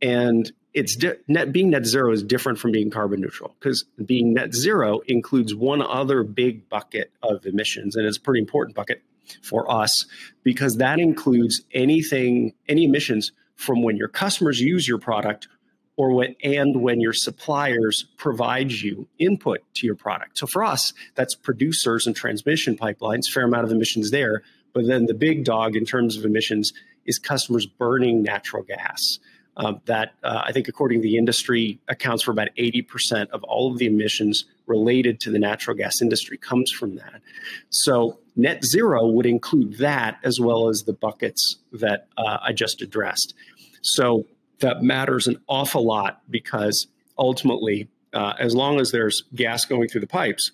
And 0.00 0.50
it's 0.74 0.96
di- 0.96 1.14
net 1.28 1.52
being 1.52 1.70
net 1.70 1.86
zero 1.86 2.12
is 2.12 2.22
different 2.22 2.58
from 2.58 2.72
being 2.72 2.90
carbon 2.90 3.20
neutral 3.20 3.54
because 3.58 3.84
being 4.04 4.34
net 4.34 4.54
zero 4.54 5.00
includes 5.06 5.54
one 5.54 5.82
other 5.82 6.22
big 6.22 6.68
bucket 6.68 7.10
of 7.22 7.44
emissions, 7.46 7.96
and 7.96 8.06
it's 8.06 8.16
a 8.16 8.20
pretty 8.20 8.40
important 8.40 8.74
bucket 8.74 9.02
for 9.42 9.70
us 9.70 10.06
because 10.42 10.78
that 10.78 10.98
includes 10.98 11.62
anything, 11.72 12.52
any 12.68 12.84
emissions 12.84 13.32
from 13.56 13.82
when 13.82 13.96
your 13.96 14.08
customers 14.08 14.60
use 14.60 14.88
your 14.88 14.98
product 14.98 15.48
or 15.96 16.12
when 16.12 16.34
and 16.42 16.80
when 16.80 17.00
your 17.00 17.12
suppliers 17.12 18.06
provide 18.16 18.72
you 18.72 19.06
input 19.18 19.60
to 19.74 19.86
your 19.86 19.94
product. 19.94 20.38
So 20.38 20.46
for 20.46 20.64
us, 20.64 20.92
that's 21.14 21.34
producers 21.34 22.06
and 22.06 22.16
transmission 22.16 22.76
pipelines, 22.76 23.26
fair 23.30 23.44
amount 23.44 23.64
of 23.64 23.72
emissions 23.72 24.10
there. 24.10 24.42
But 24.72 24.86
then 24.86 25.04
the 25.04 25.14
big 25.14 25.44
dog 25.44 25.76
in 25.76 25.84
terms 25.84 26.16
of 26.16 26.24
emissions 26.24 26.72
is 27.04 27.18
customers 27.18 27.66
burning 27.66 28.22
natural 28.22 28.62
gas. 28.62 29.18
Uh, 29.54 29.74
that 29.84 30.14
uh, 30.24 30.40
I 30.46 30.52
think, 30.52 30.66
according 30.66 31.00
to 31.00 31.02
the 31.02 31.18
industry, 31.18 31.78
accounts 31.86 32.22
for 32.22 32.30
about 32.30 32.48
80% 32.58 33.28
of 33.30 33.42
all 33.44 33.70
of 33.70 33.76
the 33.78 33.84
emissions 33.84 34.46
related 34.66 35.20
to 35.20 35.30
the 35.30 35.38
natural 35.38 35.76
gas 35.76 36.00
industry 36.00 36.38
comes 36.38 36.70
from 36.70 36.96
that. 36.96 37.20
So 37.68 38.18
net 38.34 38.64
zero 38.64 39.06
would 39.06 39.26
include 39.26 39.76
that 39.78 40.18
as 40.24 40.40
well 40.40 40.68
as 40.68 40.84
the 40.86 40.94
buckets 40.94 41.58
that 41.72 42.08
uh, 42.16 42.38
I 42.42 42.52
just 42.52 42.80
addressed. 42.80 43.34
So 43.82 44.26
that 44.60 44.82
matters 44.82 45.26
an 45.26 45.36
awful 45.48 45.84
lot 45.84 46.22
because 46.30 46.86
ultimately, 47.18 47.88
uh, 48.14 48.32
as 48.38 48.54
long 48.54 48.80
as 48.80 48.90
there's 48.90 49.22
gas 49.34 49.64
going 49.66 49.88
through 49.88 50.00
the 50.00 50.06
pipes 50.06 50.52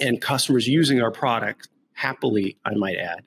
and 0.00 0.20
customers 0.20 0.66
using 0.66 1.00
our 1.00 1.10
product 1.10 1.68
happily, 1.94 2.58
I 2.64 2.74
might 2.74 2.96
add, 2.96 3.22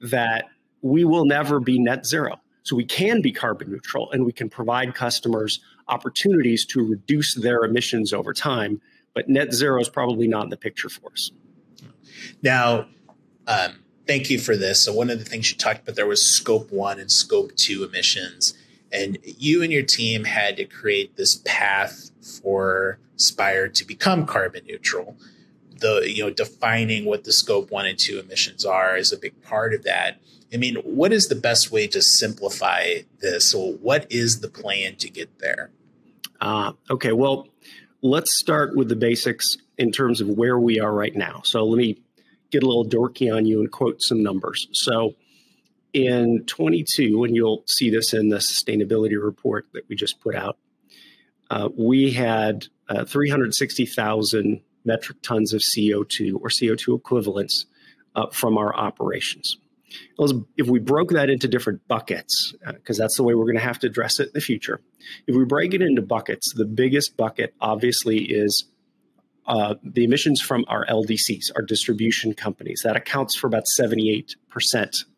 that 0.00 0.46
we 0.82 1.04
will 1.04 1.26
never 1.26 1.60
be 1.60 1.78
net 1.78 2.06
zero. 2.06 2.40
So 2.62 2.76
we 2.76 2.84
can 2.84 3.22
be 3.22 3.32
carbon 3.32 3.70
neutral 3.70 4.10
and 4.10 4.24
we 4.24 4.32
can 4.32 4.48
provide 4.48 4.94
customers 4.94 5.60
opportunities 5.88 6.64
to 6.66 6.84
reduce 6.84 7.34
their 7.34 7.64
emissions 7.64 8.12
over 8.12 8.32
time. 8.32 8.80
But 9.14 9.28
net 9.28 9.52
zero 9.52 9.80
is 9.80 9.88
probably 9.88 10.28
not 10.28 10.44
in 10.44 10.50
the 10.50 10.56
picture 10.56 10.88
for 10.88 11.10
us. 11.12 11.32
Now, 12.42 12.86
um, 13.46 13.80
thank 14.06 14.30
you 14.30 14.38
for 14.38 14.56
this. 14.56 14.80
So 14.84 14.92
one 14.92 15.10
of 15.10 15.18
the 15.18 15.24
things 15.24 15.50
you 15.50 15.56
talked 15.56 15.82
about 15.82 15.96
there 15.96 16.06
was 16.06 16.24
scope 16.24 16.70
one 16.70 17.00
and 17.00 17.10
scope 17.10 17.54
two 17.56 17.84
emissions. 17.84 18.54
And 18.92 19.18
you 19.24 19.62
and 19.62 19.72
your 19.72 19.82
team 19.82 20.24
had 20.24 20.56
to 20.56 20.64
create 20.64 21.16
this 21.16 21.40
path 21.44 22.10
for 22.42 22.98
Spire 23.16 23.68
to 23.68 23.84
become 23.84 24.26
carbon 24.26 24.64
neutral. 24.66 25.16
The 25.78 26.02
you 26.06 26.22
know 26.22 26.30
defining 26.30 27.04
what 27.04 27.24
the 27.24 27.32
scope 27.32 27.70
one 27.70 27.86
and 27.86 27.98
two 27.98 28.18
emissions 28.18 28.64
are 28.64 28.96
is 28.96 29.12
a 29.12 29.18
big 29.18 29.40
part 29.42 29.74
of 29.74 29.84
that. 29.84 30.20
I 30.52 30.56
mean, 30.56 30.76
what 30.76 31.12
is 31.12 31.28
the 31.28 31.36
best 31.36 31.70
way 31.70 31.86
to 31.88 32.02
simplify 32.02 33.02
this? 33.20 33.54
Or 33.54 33.74
what 33.74 34.10
is 34.10 34.40
the 34.40 34.48
plan 34.48 34.96
to 34.96 35.08
get 35.08 35.38
there? 35.38 35.70
Uh, 36.40 36.72
okay, 36.90 37.12
well, 37.12 37.48
let's 38.02 38.38
start 38.38 38.76
with 38.76 38.88
the 38.88 38.96
basics 38.96 39.46
in 39.78 39.92
terms 39.92 40.20
of 40.20 40.28
where 40.28 40.58
we 40.58 40.80
are 40.80 40.92
right 40.92 41.14
now. 41.14 41.42
So 41.44 41.64
let 41.64 41.78
me 41.78 42.02
get 42.50 42.62
a 42.62 42.66
little 42.66 42.86
dorky 42.86 43.34
on 43.34 43.46
you 43.46 43.60
and 43.60 43.70
quote 43.70 43.96
some 44.00 44.22
numbers. 44.22 44.66
So 44.72 45.14
in 45.92 46.44
22, 46.46 47.24
and 47.24 47.36
you'll 47.36 47.64
see 47.66 47.90
this 47.90 48.12
in 48.12 48.28
the 48.28 48.38
sustainability 48.38 49.22
report 49.22 49.66
that 49.72 49.88
we 49.88 49.96
just 49.96 50.20
put 50.20 50.34
out, 50.34 50.58
uh, 51.50 51.68
we 51.76 52.12
had 52.12 52.66
uh, 52.88 53.04
360,000 53.04 54.60
metric 54.84 55.18
tons 55.22 55.52
of 55.52 55.60
CO2 55.60 56.34
or 56.40 56.48
CO2 56.48 56.96
equivalents 56.96 57.66
uh, 58.14 58.26
from 58.32 58.56
our 58.56 58.74
operations. 58.74 59.58
If 60.56 60.68
we 60.68 60.78
broke 60.78 61.10
that 61.10 61.30
into 61.30 61.48
different 61.48 61.86
buckets, 61.88 62.54
because 62.66 63.00
uh, 63.00 63.04
that's 63.04 63.16
the 63.16 63.22
way 63.22 63.34
we're 63.34 63.44
going 63.44 63.56
to 63.56 63.62
have 63.62 63.78
to 63.80 63.86
address 63.86 64.20
it 64.20 64.28
in 64.28 64.32
the 64.34 64.40
future, 64.40 64.80
if 65.26 65.34
we 65.34 65.44
break 65.44 65.74
it 65.74 65.82
into 65.82 66.02
buckets, 66.02 66.52
the 66.54 66.64
biggest 66.64 67.16
bucket 67.16 67.54
obviously 67.60 68.18
is 68.18 68.66
uh, 69.46 69.74
the 69.82 70.04
emissions 70.04 70.40
from 70.40 70.64
our 70.68 70.86
LDCs, 70.86 71.50
our 71.56 71.62
distribution 71.62 72.34
companies. 72.34 72.82
That 72.84 72.94
accounts 72.96 73.36
for 73.36 73.46
about 73.48 73.64
78% 73.78 74.34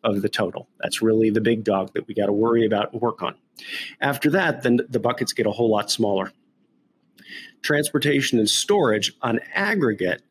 of 0.03 0.21
the 0.21 0.29
total. 0.29 0.67
That's 0.79 1.01
really 1.01 1.29
the 1.29 1.41
big 1.41 1.63
dog 1.63 1.93
that 1.93 2.07
we 2.07 2.15
got 2.15 2.27
to 2.27 2.33
worry 2.33 2.65
about 2.65 2.93
and 2.93 3.01
work 3.01 3.21
on. 3.21 3.35
After 4.01 4.31
that, 4.31 4.63
then 4.63 4.79
the 4.89 4.99
buckets 4.99 5.33
get 5.33 5.45
a 5.45 5.51
whole 5.51 5.69
lot 5.69 5.91
smaller. 5.91 6.31
Transportation 7.61 8.39
and 8.39 8.49
storage 8.49 9.13
on 9.21 9.39
aggregate 9.53 10.23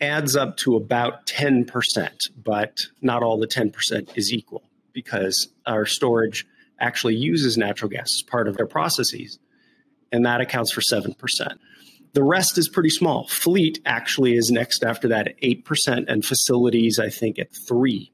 adds 0.00 0.36
up 0.36 0.56
to 0.58 0.76
about 0.76 1.26
10%, 1.26 2.30
but 2.42 2.78
not 3.02 3.22
all 3.22 3.38
the 3.38 3.46
10% 3.46 4.16
is 4.16 4.32
equal 4.32 4.62
because 4.92 5.48
our 5.66 5.86
storage 5.86 6.46
actually 6.80 7.16
uses 7.16 7.56
natural 7.56 7.88
gas 7.88 8.08
as 8.14 8.22
part 8.22 8.48
of 8.48 8.56
their 8.56 8.66
processes, 8.66 9.38
and 10.12 10.24
that 10.24 10.40
accounts 10.40 10.72
for 10.72 10.80
7%. 10.80 11.14
The 12.14 12.22
rest 12.22 12.56
is 12.58 12.68
pretty 12.68 12.90
small. 12.90 13.28
Fleet 13.28 13.80
actually 13.84 14.34
is 14.34 14.50
next 14.50 14.82
after 14.82 15.08
that 15.08 15.28
at 15.28 15.40
8%, 15.40 16.04
and 16.08 16.24
facilities, 16.24 16.98
I 16.98 17.10
think, 17.10 17.38
at 17.38 17.54
3 17.68 18.10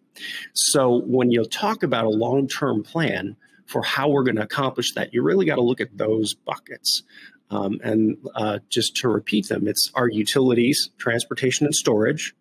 So 0.55 1.03
when 1.07 1.31
you 1.31 1.45
talk 1.45 1.83
about 1.83 2.05
a 2.05 2.11
long 2.11 2.49
term 2.49 2.83
plan 2.83 3.37
for 3.67 3.83
how 3.83 4.09
we're 4.09 4.25
going 4.25 4.37
to 4.37 4.43
accomplish 4.43 4.93
that, 4.93 5.15
you 5.15 5.23
really 5.23 5.47
got 5.47 5.57
to 5.57 5.63
look 5.63 5.81
at 5.81 5.97
those 5.97 6.35
buckets. 6.35 7.03
Um, 7.51 7.79
and 7.85 8.17
uh, 8.35 8.59
just 8.69 8.97
to 8.97 9.09
repeat 9.09 9.49
them, 9.49 9.69
it's 9.69 9.91
our 9.95 10.09
utilities, 10.09 10.91
transportation 10.99 11.67
and 11.67 11.75
storage, 11.75 12.35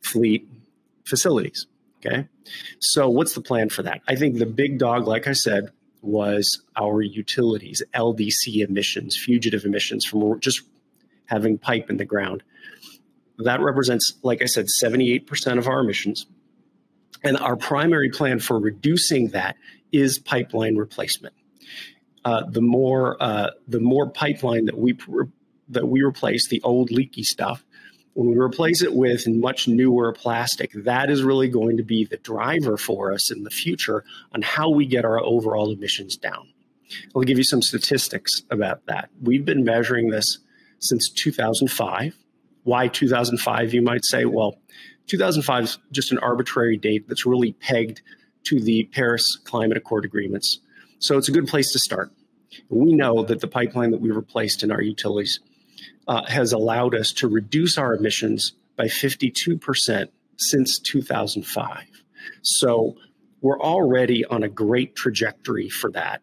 fleet, 0.00 0.48
facilities. 1.04 1.66
Okay. 2.04 2.28
So, 2.80 3.08
what's 3.08 3.34
the 3.34 3.40
plan 3.40 3.68
for 3.68 3.82
that? 3.84 4.02
I 4.08 4.16
think 4.16 4.38
the 4.38 4.46
big 4.46 4.78
dog, 4.78 5.06
like 5.06 5.26
I 5.26 5.32
said, 5.32 5.70
was 6.02 6.62
our 6.76 7.00
utilities, 7.00 7.82
LDC 7.94 8.68
emissions, 8.68 9.16
fugitive 9.16 9.64
emissions 9.64 10.04
from 10.04 10.40
just 10.40 10.62
having 11.26 11.58
pipe 11.58 11.88
in 11.90 11.96
the 11.96 12.04
ground. 12.04 12.42
That 13.38 13.60
represents, 13.60 14.14
like 14.22 14.42
I 14.42 14.46
said, 14.46 14.66
78% 14.82 15.58
of 15.58 15.68
our 15.68 15.80
emissions. 15.80 16.26
And 17.24 17.38
our 17.38 17.56
primary 17.56 18.10
plan 18.10 18.40
for 18.40 18.58
reducing 18.58 19.28
that 19.28 19.56
is 19.92 20.18
pipeline 20.18 20.76
replacement 20.76 21.34
uh, 22.24 22.44
the 22.48 22.60
more 22.62 23.20
uh, 23.20 23.50
the 23.66 23.80
more 23.80 24.08
pipeline 24.08 24.66
that 24.66 24.78
we 24.78 24.96
that 25.68 25.88
we 25.88 26.02
replace 26.02 26.48
the 26.48 26.60
old 26.62 26.90
leaky 26.90 27.22
stuff. 27.22 27.64
When 28.14 28.28
we 28.28 28.36
replace 28.36 28.82
it 28.82 28.92
with 28.92 29.26
much 29.26 29.66
newer 29.66 30.12
plastic, 30.12 30.70
that 30.84 31.08
is 31.08 31.22
really 31.22 31.48
going 31.48 31.78
to 31.78 31.82
be 31.82 32.04
the 32.04 32.18
driver 32.18 32.76
for 32.76 33.10
us 33.10 33.32
in 33.32 33.42
the 33.42 33.50
future 33.50 34.04
on 34.34 34.42
how 34.42 34.68
we 34.68 34.84
get 34.84 35.06
our 35.06 35.18
overall 35.18 35.72
emissions 35.72 36.16
down. 36.16 36.48
I'll 37.16 37.22
give 37.22 37.38
you 37.38 37.44
some 37.44 37.62
statistics 37.62 38.42
about 38.50 38.84
that. 38.86 39.08
We've 39.22 39.46
been 39.46 39.64
measuring 39.64 40.10
this 40.10 40.38
since 40.78 41.08
2005. 41.08 42.14
Why 42.64 42.88
2005, 42.88 43.72
you 43.72 43.80
might 43.80 44.04
say? 44.04 44.26
Well, 44.26 44.58
2005 45.06 45.64
is 45.64 45.78
just 45.90 46.12
an 46.12 46.18
arbitrary 46.18 46.76
date 46.76 47.08
that's 47.08 47.24
really 47.24 47.52
pegged 47.52 48.02
to 48.44 48.60
the 48.60 48.84
Paris 48.92 49.24
Climate 49.44 49.78
Accord 49.78 50.04
agreements 50.04 50.60
so 51.02 51.18
it's 51.18 51.28
a 51.28 51.32
good 51.32 51.48
place 51.48 51.72
to 51.72 51.78
start. 51.80 52.12
We 52.68 52.92
know 52.92 53.24
that 53.24 53.40
the 53.40 53.48
pipeline 53.48 53.90
that 53.90 54.00
we 54.00 54.10
replaced 54.10 54.62
in 54.62 54.70
our 54.70 54.80
utilities 54.80 55.40
uh, 56.06 56.24
has 56.26 56.52
allowed 56.52 56.94
us 56.94 57.12
to 57.14 57.28
reduce 57.28 57.76
our 57.76 57.94
emissions 57.94 58.52
by 58.76 58.84
52% 58.84 60.08
since 60.36 60.78
2005. 60.78 61.84
So 62.42 62.96
we're 63.40 63.60
already 63.60 64.24
on 64.24 64.44
a 64.44 64.48
great 64.48 64.94
trajectory 64.94 65.68
for 65.68 65.90
that. 65.90 66.22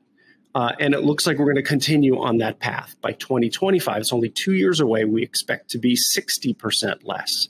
Uh, 0.55 0.71
and 0.79 0.93
it 0.93 1.03
looks 1.03 1.27
like 1.27 1.37
we're 1.37 1.45
going 1.45 1.55
to 1.55 1.61
continue 1.61 2.19
on 2.19 2.37
that 2.37 2.59
path. 2.59 2.95
By 3.01 3.11
2025, 3.11 3.97
it's 3.97 4.13
only 4.13 4.29
two 4.29 4.53
years 4.53 4.79
away, 4.79 5.03
we 5.03 5.21
expect 5.21 5.69
to 5.71 5.77
be 5.77 5.97
60% 6.17 7.01
less. 7.03 7.49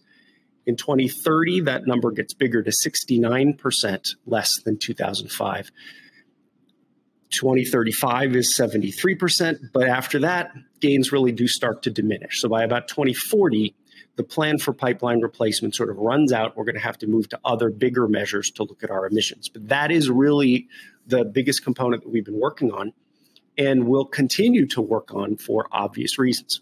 In 0.65 0.75
2030, 0.75 1.61
that 1.61 1.87
number 1.87 2.11
gets 2.11 2.33
bigger 2.33 2.61
to 2.61 2.71
69% 2.71 4.07
less 4.25 4.61
than 4.61 4.77
2005. 4.77 5.71
2035 7.31 8.35
is 8.35 8.57
73%, 8.57 9.71
but 9.73 9.87
after 9.87 10.19
that, 10.19 10.51
gains 10.79 11.11
really 11.11 11.31
do 11.31 11.47
start 11.47 11.83
to 11.83 11.91
diminish. 11.91 12.41
So 12.41 12.49
by 12.49 12.63
about 12.63 12.87
2040, 12.87 13.75
the 14.15 14.23
plan 14.23 14.57
for 14.57 14.73
pipeline 14.73 15.21
replacement 15.21 15.75
sort 15.75 15.89
of 15.89 15.97
runs 15.97 16.33
out. 16.33 16.57
We're 16.57 16.65
going 16.65 16.75
to 16.75 16.81
have 16.81 16.97
to 16.99 17.07
move 17.07 17.29
to 17.29 17.39
other 17.45 17.69
bigger 17.69 18.07
measures 18.07 18.51
to 18.51 18.63
look 18.63 18.83
at 18.83 18.89
our 18.89 19.05
emissions. 19.05 19.47
But 19.47 19.69
that 19.69 19.91
is 19.91 20.09
really 20.09 20.67
the 21.07 21.23
biggest 21.23 21.63
component 21.63 22.03
that 22.03 22.09
we've 22.09 22.25
been 22.25 22.39
working 22.39 22.71
on 22.71 22.93
and 23.57 23.87
will 23.87 24.05
continue 24.05 24.65
to 24.67 24.81
work 24.81 25.13
on 25.13 25.37
for 25.37 25.67
obvious 25.71 26.17
reasons. 26.17 26.61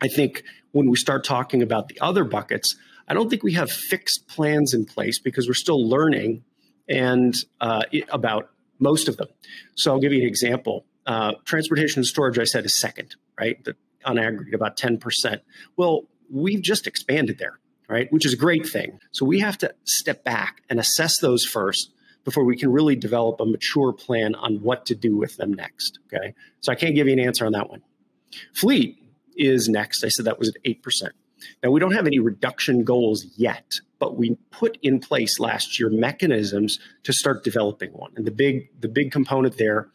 I 0.00 0.08
think 0.08 0.44
when 0.72 0.90
we 0.90 0.96
start 0.96 1.24
talking 1.24 1.62
about 1.62 1.88
the 1.88 1.98
other 2.00 2.24
buckets, 2.24 2.76
I 3.08 3.14
don't 3.14 3.30
think 3.30 3.42
we 3.42 3.52
have 3.54 3.70
fixed 3.70 4.26
plans 4.28 4.74
in 4.74 4.84
place 4.84 5.18
because 5.18 5.48
we're 5.48 5.54
still 5.54 5.88
learning 5.88 6.44
and 6.88 7.34
uh, 7.60 7.82
about 8.10 8.50
most 8.78 9.08
of 9.08 9.16
them. 9.16 9.28
So 9.74 9.92
I'll 9.92 10.00
give 10.00 10.12
you 10.12 10.22
an 10.22 10.28
example. 10.28 10.84
Uh, 11.06 11.32
transportation 11.44 12.00
and 12.00 12.06
storage, 12.06 12.38
I 12.38 12.44
said, 12.44 12.64
is 12.64 12.78
second, 12.78 13.16
right? 13.38 13.62
The, 13.64 13.76
on 14.04 14.18
aggregate, 14.18 14.54
about 14.54 14.76
10%. 14.76 15.40
Well, 15.76 16.04
we've 16.30 16.62
just 16.62 16.86
expanded 16.86 17.38
there, 17.38 17.58
right? 17.88 18.10
Which 18.12 18.26
is 18.26 18.32
a 18.32 18.36
great 18.36 18.66
thing. 18.66 18.98
So 19.12 19.24
we 19.24 19.40
have 19.40 19.58
to 19.58 19.74
step 19.84 20.24
back 20.24 20.62
and 20.68 20.78
assess 20.78 21.18
those 21.20 21.44
first 21.44 21.92
before 22.24 22.44
we 22.44 22.56
can 22.56 22.72
really 22.72 22.96
develop 22.96 23.40
a 23.40 23.46
mature 23.46 23.92
plan 23.92 24.34
on 24.34 24.56
what 24.56 24.86
to 24.86 24.94
do 24.94 25.16
with 25.16 25.36
them 25.36 25.52
next. 25.52 26.00
Okay. 26.06 26.34
So 26.60 26.72
I 26.72 26.74
can't 26.74 26.94
give 26.94 27.06
you 27.06 27.12
an 27.12 27.20
answer 27.20 27.46
on 27.46 27.52
that 27.52 27.70
one. 27.70 27.82
Fleet 28.54 28.98
is 29.36 29.68
next. 29.68 30.04
I 30.04 30.08
said 30.08 30.24
that 30.26 30.38
was 30.38 30.48
at 30.48 30.62
8%. 30.64 31.10
Now, 31.62 31.70
we 31.70 31.80
don't 31.80 31.92
have 31.92 32.06
any 32.06 32.18
reduction 32.18 32.84
goals 32.84 33.26
yet, 33.36 33.80
but 33.98 34.16
we 34.16 34.36
put 34.50 34.78
in 34.82 35.00
place 35.00 35.38
last 35.38 35.78
year 35.78 35.90
mechanisms 35.90 36.78
to 37.04 37.12
start 37.12 37.44
developing 37.44 37.90
one. 37.90 38.12
And 38.16 38.26
the 38.26 38.30
big, 38.30 38.68
the 38.80 38.88
big 38.88 39.12
component 39.12 39.58
there 39.58 39.88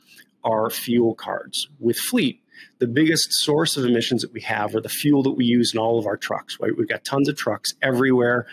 are 0.43 0.69
fuel 0.69 1.13
cards. 1.13 1.67
With 1.79 1.97
fleet, 1.97 2.41
the 2.79 2.87
biggest 2.87 3.33
source 3.33 3.77
of 3.77 3.85
emissions 3.85 4.21
that 4.21 4.33
we 4.33 4.41
have 4.41 4.75
are 4.75 4.81
the 4.81 4.89
fuel 4.89 5.23
that 5.23 5.31
we 5.31 5.45
use 5.45 5.73
in 5.73 5.79
all 5.79 5.99
of 5.99 6.05
our 6.05 6.17
trucks. 6.17 6.57
Right, 6.59 6.75
we've 6.75 6.87
got 6.87 7.03
tons 7.03 7.29
of 7.29 7.35
trucks 7.35 7.73
everywhere, 7.81 8.47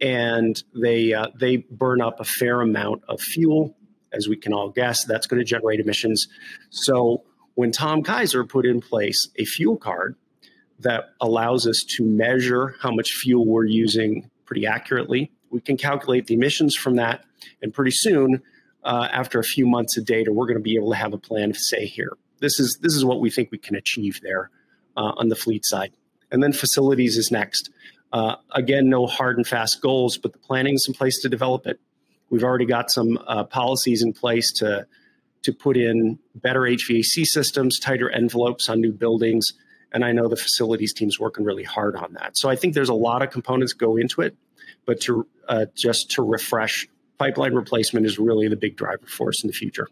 and 0.00 0.62
they 0.74 1.12
uh, 1.12 1.28
they 1.38 1.58
burn 1.70 2.00
up 2.00 2.20
a 2.20 2.24
fair 2.24 2.60
amount 2.60 3.02
of 3.08 3.20
fuel, 3.20 3.76
as 4.12 4.28
we 4.28 4.36
can 4.36 4.52
all 4.52 4.70
guess. 4.70 5.04
That's 5.04 5.26
going 5.26 5.38
to 5.38 5.44
generate 5.44 5.80
emissions. 5.80 6.28
So 6.70 7.24
when 7.54 7.72
Tom 7.72 8.02
Kaiser 8.02 8.44
put 8.44 8.66
in 8.66 8.80
place 8.80 9.28
a 9.36 9.44
fuel 9.44 9.76
card 9.76 10.16
that 10.82 11.10
allows 11.20 11.66
us 11.66 11.84
to 11.96 12.04
measure 12.04 12.76
how 12.80 12.90
much 12.90 13.12
fuel 13.12 13.46
we're 13.46 13.64
using 13.64 14.30
pretty 14.44 14.66
accurately. 14.66 15.30
We 15.50 15.60
can 15.60 15.76
calculate 15.76 16.26
the 16.26 16.34
emissions 16.34 16.74
from 16.74 16.96
that, 16.96 17.24
and 17.60 17.72
pretty 17.72 17.92
soon, 17.92 18.42
uh, 18.84 19.08
after 19.12 19.38
a 19.38 19.44
few 19.44 19.66
months 19.66 19.96
of 19.96 20.04
data, 20.04 20.32
we're 20.32 20.46
going 20.46 20.58
to 20.58 20.62
be 20.62 20.76
able 20.76 20.90
to 20.90 20.96
have 20.96 21.12
a 21.12 21.18
plan 21.18 21.52
to 21.52 21.58
say 21.58 21.86
here. 21.86 22.16
This 22.40 22.58
is 22.58 22.78
this 22.80 22.94
is 22.94 23.04
what 23.04 23.20
we 23.20 23.30
think 23.30 23.50
we 23.50 23.58
can 23.58 23.76
achieve 23.76 24.20
there 24.22 24.50
uh, 24.96 25.12
on 25.16 25.28
the 25.28 25.36
fleet 25.36 25.64
side, 25.64 25.92
and 26.30 26.42
then 26.42 26.52
facilities 26.52 27.16
is 27.16 27.30
next. 27.30 27.70
Uh, 28.12 28.36
again, 28.50 28.88
no 28.88 29.06
hard 29.06 29.38
and 29.38 29.46
fast 29.46 29.80
goals, 29.80 30.18
but 30.18 30.32
the 30.32 30.38
planning 30.38 30.74
is 30.74 30.84
in 30.86 30.92
place 30.92 31.18
to 31.20 31.28
develop 31.28 31.66
it. 31.66 31.80
We've 32.28 32.44
already 32.44 32.66
got 32.66 32.90
some 32.90 33.18
uh, 33.26 33.44
policies 33.44 34.02
in 34.02 34.12
place 34.12 34.52
to 34.54 34.86
to 35.42 35.52
put 35.52 35.76
in 35.76 36.18
better 36.34 36.60
HVAC 36.60 37.24
systems, 37.24 37.78
tighter 37.78 38.10
envelopes 38.10 38.68
on 38.68 38.80
new 38.80 38.92
buildings, 38.92 39.52
and 39.92 40.04
I 40.04 40.12
know 40.12 40.28
the 40.28 40.36
facilities 40.36 40.92
team's 40.92 41.20
working 41.20 41.44
really 41.44 41.64
hard 41.64 41.96
on 41.96 42.14
that. 42.14 42.36
So 42.36 42.48
I 42.48 42.56
think 42.56 42.74
there's 42.74 42.88
a 42.88 42.94
lot 42.94 43.22
of 43.22 43.30
components 43.30 43.72
go 43.72 43.96
into 43.96 44.20
it, 44.22 44.36
but 44.86 45.00
to 45.02 45.26
uh, 45.48 45.66
just 45.74 46.10
to 46.12 46.22
refresh, 46.22 46.88
pipeline 47.18 47.54
replacement 47.54 48.06
is 48.06 48.18
really 48.18 48.48
the 48.48 48.56
big 48.56 48.76
driver 48.76 49.06
for 49.06 49.28
us 49.28 49.42
in 49.42 49.48
the 49.48 49.54
future. 49.54 49.88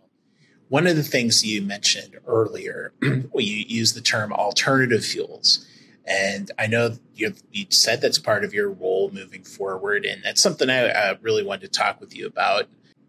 One 0.69 0.87
of 0.87 0.97
the 0.97 1.03
things 1.03 1.45
you 1.45 1.63
mentioned 1.63 2.17
earlier, 2.27 2.93
you 3.03 3.25
use 3.35 3.93
the 3.93 4.01
term 4.01 4.33
alternative 4.33 5.05
fuels, 5.05 5.67
And 6.07 6.51
I 6.59 6.67
know 6.67 6.97
you 7.15 7.35
said 7.71 8.01
that's 8.01 8.19
part 8.19 8.45
of 8.45 8.55
your 8.55 8.71
role 8.71 9.11
moving 9.13 9.43
forward, 9.43 10.05
and 10.05 10.23
that's 10.23 10.41
something 10.41 10.71
I 10.71 10.89
uh, 10.89 11.17
really 11.21 11.45
wanted 11.45 11.73
to 11.73 11.79
talk 11.79 12.01
with 12.01 12.17
you 12.17 12.27
about 12.27 12.69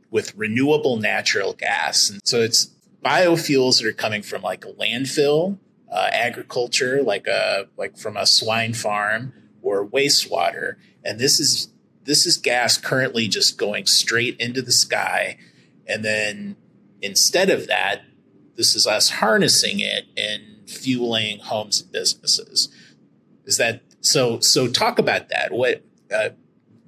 with 0.09 0.35
renewable 0.35 0.97
natural 0.97 1.53
gas. 1.53 2.09
And 2.09 2.19
so 2.25 2.41
it's 2.41 2.69
biofuels 3.03 3.81
that 3.81 3.87
are 3.87 3.93
coming 3.93 4.21
from 4.21 4.41
like 4.41 4.65
a 4.65 4.73
landfill, 4.73 5.57
uh, 5.91 6.09
agriculture, 6.11 7.03
like 7.03 7.27
a 7.27 7.67
like 7.77 7.97
from 7.97 8.17
a 8.17 8.25
swine 8.25 8.73
farm 8.73 9.33
or 9.61 9.85
wastewater, 9.85 10.75
and 11.03 11.19
this 11.19 11.39
is 11.39 11.69
this 12.03 12.25
is 12.25 12.37
gas 12.37 12.77
currently 12.77 13.27
just 13.27 13.57
going 13.57 13.85
straight 13.85 14.39
into 14.39 14.61
the 14.61 14.71
sky, 14.71 15.37
and 15.87 16.03
then 16.03 16.55
instead 17.01 17.49
of 17.49 17.67
that, 17.67 18.01
this 18.55 18.75
is 18.75 18.87
us 18.87 19.09
harnessing 19.09 19.79
it 19.79 20.05
and 20.15 20.69
fueling 20.69 21.39
homes 21.39 21.81
and 21.81 21.91
businesses. 21.91 22.69
Is 23.45 23.57
that 23.57 23.81
so? 23.99 24.39
So 24.39 24.67
talk 24.67 24.97
about 24.97 25.29
that. 25.29 25.51
What 25.51 25.83
uh, 26.13 26.29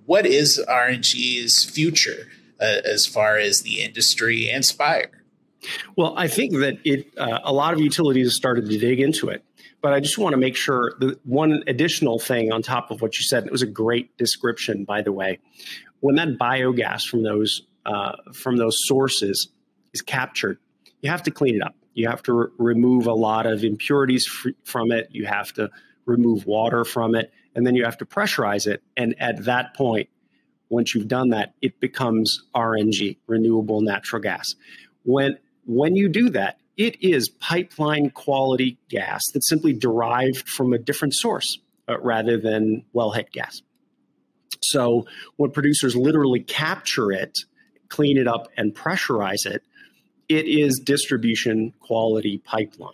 what 0.05 0.25
is 0.25 0.63
RNG's 0.69 1.65
future 1.65 2.27
uh, 2.59 2.81
as 2.85 3.05
far 3.05 3.37
as 3.37 3.61
the 3.61 3.81
industry 3.81 4.49
and 4.49 4.63
Spire? 4.63 5.22
Well, 5.95 6.13
I 6.17 6.27
think 6.27 6.53
that 6.53 6.79
it 6.83 7.17
uh, 7.17 7.39
a 7.43 7.53
lot 7.53 7.73
of 7.73 7.79
utilities 7.79 8.27
have 8.27 8.33
started 8.33 8.69
to 8.69 8.77
dig 8.77 8.99
into 8.99 9.29
it, 9.29 9.43
but 9.81 9.93
I 9.93 9.99
just 9.99 10.17
want 10.17 10.33
to 10.33 10.37
make 10.37 10.55
sure 10.55 10.93
that 10.99 11.25
one 11.25 11.63
additional 11.67 12.19
thing 12.19 12.51
on 12.51 12.61
top 12.61 12.91
of 12.91 13.01
what 13.01 13.17
you 13.17 13.23
said. 13.23 13.45
It 13.45 13.51
was 13.51 13.61
a 13.61 13.67
great 13.67 14.17
description, 14.17 14.85
by 14.85 15.01
the 15.01 15.11
way. 15.11 15.39
When 15.99 16.15
that 16.15 16.37
biogas 16.39 17.07
from 17.07 17.23
those 17.23 17.63
uh, 17.85 18.13
from 18.33 18.57
those 18.57 18.77
sources 18.87 19.49
is 19.93 20.01
captured, 20.01 20.57
you 21.01 21.09
have 21.09 21.23
to 21.23 21.31
clean 21.31 21.55
it 21.55 21.61
up. 21.61 21.75
You 21.93 22.07
have 22.07 22.23
to 22.23 22.33
re- 22.33 22.47
remove 22.57 23.07
a 23.07 23.13
lot 23.13 23.45
of 23.45 23.63
impurities 23.63 24.25
fr- 24.25 24.49
from 24.63 24.91
it. 24.91 25.09
You 25.11 25.25
have 25.25 25.53
to 25.53 25.69
remove 26.05 26.45
water 26.45 26.83
from 26.83 27.15
it, 27.15 27.31
and 27.55 27.65
then 27.65 27.75
you 27.75 27.85
have 27.85 27.97
to 27.99 28.05
pressurize 28.05 28.67
it. 28.67 28.83
And 28.97 29.15
at 29.19 29.45
that 29.45 29.75
point, 29.75 30.09
once 30.69 30.95
you've 30.95 31.07
done 31.07 31.29
that, 31.29 31.53
it 31.61 31.79
becomes 31.79 32.43
RNG, 32.55 33.17
renewable 33.27 33.81
natural 33.81 34.21
gas. 34.21 34.55
When 35.03 35.37
when 35.65 35.95
you 35.95 36.09
do 36.09 36.29
that, 36.29 36.59
it 36.77 37.01
is 37.03 37.29
pipeline 37.29 38.09
quality 38.09 38.77
gas 38.89 39.21
that's 39.33 39.47
simply 39.47 39.73
derived 39.73 40.49
from 40.49 40.73
a 40.73 40.77
different 40.77 41.13
source 41.13 41.59
uh, 41.87 41.99
rather 41.99 42.37
than 42.37 42.83
wellhead 42.95 43.31
gas. 43.31 43.61
So 44.61 45.05
when 45.37 45.51
producers 45.51 45.95
literally 45.95 46.39
capture 46.39 47.11
it, 47.11 47.39
clean 47.89 48.17
it 48.17 48.27
up, 48.27 48.47
and 48.57 48.73
pressurize 48.73 49.45
it, 49.45 49.63
it 50.29 50.45
is 50.47 50.79
distribution 50.83 51.73
quality 51.79 52.39
pipeline. 52.39 52.93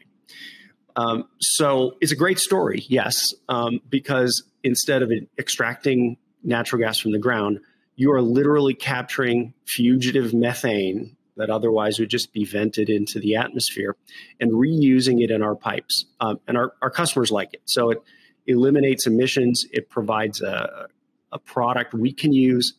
Um, 0.96 1.30
so 1.40 1.96
it's 2.02 2.12
a 2.12 2.16
great 2.16 2.40
story, 2.40 2.84
yes, 2.90 3.34
um, 3.48 3.80
because 3.90 4.44
instead 4.64 5.02
of 5.02 5.12
extracting 5.38 6.18
natural 6.44 6.82
gas 6.82 7.00
from 7.00 7.12
the 7.12 7.20
ground, 7.20 7.60
you 7.96 8.12
are 8.12 8.22
literally 8.22 8.74
capturing 8.74 9.54
fugitive 9.66 10.34
methane 10.34 11.16
that 11.40 11.50
otherwise 11.50 12.00
would 12.00 12.10
just 12.10 12.32
be 12.34 12.46
vented 12.46 12.90
into 12.90 13.20
the 13.20 13.36
atmosphere 13.36 13.96
and 14.40 14.52
reusing 14.52 15.24
it 15.24 15.32
in 15.32 15.42
our 15.42 15.56
pipes. 15.56 16.06
Um, 16.20 16.40
and 16.48 16.58
our, 16.58 16.74
our 16.82 16.90
customers 16.92 17.32
like 17.32 17.50
it. 17.54 17.62
So 17.66 17.90
it 17.90 18.02
eliminates 18.46 19.08
emissions, 19.08 19.66
it 19.72 19.90
provides 19.90 20.42
a, 20.42 20.88
a 21.32 21.40
product 21.40 21.94
we 21.94 22.14
can 22.14 22.34
use, 22.34 22.74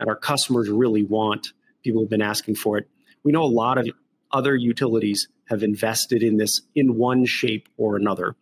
and 0.00 0.08
our 0.08 0.16
customers 0.16 0.68
really 0.68 1.04
want. 1.04 1.52
People 1.82 2.02
have 2.02 2.10
been 2.10 2.22
asking 2.22 2.56
for 2.56 2.78
it. 2.78 2.88
We 3.22 3.32
know 3.32 3.42
a 3.42 3.44
lot 3.44 3.78
of 3.78 3.88
other 4.32 4.56
utilities 4.56 5.28
have 5.48 5.62
invested 5.62 6.22
in 6.22 6.36
this 6.36 6.60
in 6.74 6.96
one 6.96 7.24
shape 7.24 7.68
or 7.76 7.96
another. 7.96 8.34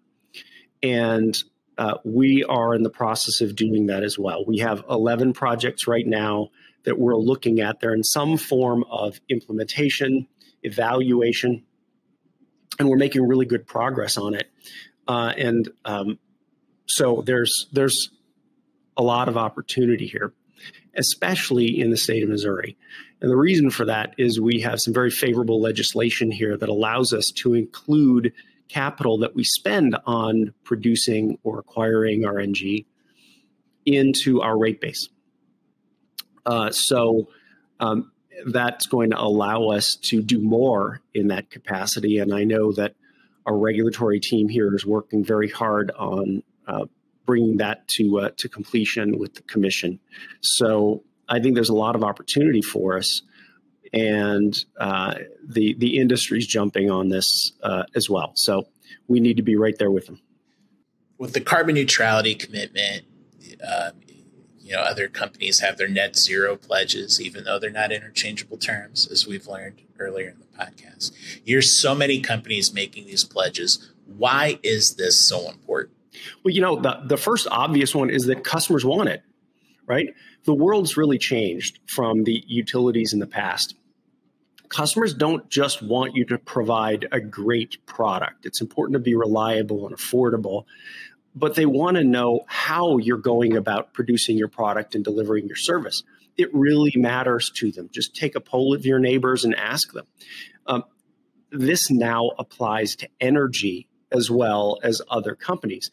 And 0.82 1.36
uh, 1.78 1.94
we 2.04 2.44
are 2.44 2.74
in 2.74 2.82
the 2.82 2.90
process 2.90 3.40
of 3.40 3.56
doing 3.56 3.86
that 3.86 4.02
as 4.02 4.18
well. 4.18 4.44
We 4.46 4.58
have 4.58 4.84
11 4.88 5.32
projects 5.32 5.86
right 5.86 6.06
now 6.06 6.50
that 6.84 6.98
we're 6.98 7.16
looking 7.16 7.60
at. 7.60 7.80
They're 7.80 7.94
in 7.94 8.04
some 8.04 8.36
form 8.36 8.84
of 8.90 9.20
implementation, 9.28 10.26
evaluation, 10.62 11.64
and 12.78 12.88
we're 12.88 12.96
making 12.96 13.26
really 13.26 13.46
good 13.46 13.66
progress 13.66 14.16
on 14.16 14.34
it. 14.34 14.50
Uh, 15.06 15.32
and 15.36 15.68
um, 15.84 16.18
so 16.86 17.22
there's 17.26 17.66
there's 17.72 18.10
a 18.96 19.02
lot 19.02 19.28
of 19.28 19.36
opportunity 19.36 20.06
here, 20.06 20.32
especially 20.96 21.80
in 21.80 21.90
the 21.90 21.96
state 21.96 22.22
of 22.22 22.28
Missouri. 22.28 22.76
And 23.20 23.30
the 23.30 23.36
reason 23.36 23.70
for 23.70 23.86
that 23.86 24.14
is 24.18 24.40
we 24.40 24.60
have 24.60 24.80
some 24.80 24.92
very 24.92 25.10
favorable 25.10 25.60
legislation 25.60 26.30
here 26.30 26.56
that 26.56 26.68
allows 26.68 27.12
us 27.12 27.32
to 27.36 27.54
include 27.54 28.32
capital 28.68 29.18
that 29.18 29.34
we 29.34 29.44
spend 29.44 29.96
on 30.06 30.52
producing 30.64 31.38
or 31.42 31.58
acquiring 31.58 32.22
RNG 32.22 32.84
into 33.86 34.40
our 34.40 34.58
rate 34.58 34.80
base. 34.80 35.08
Uh, 36.46 36.70
so 36.70 37.28
um, 37.80 38.12
that's 38.46 38.86
going 38.86 39.10
to 39.10 39.20
allow 39.20 39.68
us 39.68 39.96
to 39.96 40.22
do 40.22 40.40
more 40.40 41.00
in 41.14 41.28
that 41.28 41.50
capacity. 41.50 42.18
And 42.18 42.34
I 42.34 42.44
know 42.44 42.72
that 42.72 42.94
our 43.46 43.56
regulatory 43.56 44.20
team 44.20 44.48
here 44.48 44.74
is 44.74 44.86
working 44.86 45.24
very 45.24 45.48
hard 45.48 45.90
on 45.92 46.42
uh, 46.66 46.86
bringing 47.26 47.58
that 47.58 47.86
to 47.88 48.20
uh, 48.20 48.30
to 48.36 48.48
completion 48.48 49.18
with 49.18 49.34
the 49.34 49.42
commission. 49.42 50.00
So 50.40 51.02
I 51.28 51.40
think 51.40 51.54
there's 51.54 51.68
a 51.68 51.74
lot 51.74 51.96
of 51.96 52.04
opportunity 52.04 52.62
for 52.62 52.96
us, 52.96 53.22
and 53.92 54.54
uh, 54.78 55.16
the 55.46 55.74
the 55.74 55.98
industry's 55.98 56.46
jumping 56.46 56.90
on 56.90 57.08
this 57.08 57.52
uh, 57.62 57.84
as 57.94 58.08
well. 58.08 58.32
So 58.36 58.66
we 59.08 59.20
need 59.20 59.36
to 59.36 59.42
be 59.42 59.56
right 59.56 59.76
there 59.78 59.90
with 59.90 60.06
them. 60.06 60.20
With 61.18 61.32
the 61.32 61.40
carbon 61.40 61.74
neutrality 61.74 62.34
commitment, 62.34 63.04
uh, 63.66 63.90
you 64.64 64.72
know 64.72 64.80
other 64.80 65.08
companies 65.08 65.60
have 65.60 65.76
their 65.76 65.88
net 65.88 66.16
zero 66.16 66.56
pledges 66.56 67.20
even 67.20 67.44
though 67.44 67.58
they're 67.58 67.70
not 67.70 67.92
interchangeable 67.92 68.56
terms 68.56 69.06
as 69.10 69.26
we've 69.26 69.46
learned 69.46 69.82
earlier 69.98 70.30
in 70.30 70.38
the 70.38 70.64
podcast. 70.64 71.12
Here's 71.44 71.72
so 71.72 71.94
many 71.94 72.20
companies 72.20 72.72
making 72.72 73.06
these 73.06 73.24
pledges. 73.24 73.92
Why 74.06 74.58
is 74.62 74.94
this 74.94 75.20
so 75.20 75.48
important? 75.48 75.96
Well 76.42 76.54
you 76.54 76.60
know 76.60 76.80
the, 76.80 77.00
the 77.06 77.16
first 77.16 77.46
obvious 77.50 77.94
one 77.94 78.10
is 78.10 78.24
that 78.26 78.42
customers 78.42 78.84
want 78.84 79.08
it 79.08 79.22
right? 79.86 80.08
The 80.44 80.54
world's 80.54 80.96
really 80.96 81.18
changed 81.18 81.80
from 81.86 82.24
the 82.24 82.42
utilities 82.46 83.12
in 83.12 83.18
the 83.18 83.26
past. 83.26 83.74
Customers 84.68 85.14
don't 85.14 85.48
just 85.50 85.82
want 85.82 86.14
you 86.14 86.24
to 86.26 86.38
provide 86.38 87.06
a 87.12 87.20
great 87.20 87.84
product. 87.86 88.46
It's 88.46 88.60
important 88.60 88.94
to 88.94 88.98
be 88.98 89.14
reliable 89.14 89.86
and 89.86 89.96
affordable 89.96 90.64
but 91.34 91.54
they 91.54 91.66
want 91.66 91.96
to 91.96 92.04
know 92.04 92.40
how 92.46 92.98
you're 92.98 93.18
going 93.18 93.56
about 93.56 93.92
producing 93.92 94.36
your 94.36 94.48
product 94.48 94.94
and 94.94 95.04
delivering 95.04 95.46
your 95.46 95.56
service. 95.56 96.02
It 96.36 96.48
really 96.52 96.92
matters 96.96 97.50
to 97.56 97.70
them. 97.70 97.88
Just 97.92 98.14
take 98.14 98.34
a 98.34 98.40
poll 98.40 98.74
of 98.74 98.84
your 98.84 98.98
neighbors 98.98 99.44
and 99.44 99.54
ask 99.54 99.92
them. 99.92 100.06
Um, 100.66 100.84
this 101.50 101.90
now 101.90 102.30
applies 102.38 102.96
to 102.96 103.08
energy 103.20 103.88
as 104.10 104.30
well 104.30 104.78
as 104.82 105.00
other 105.08 105.34
companies. 105.34 105.90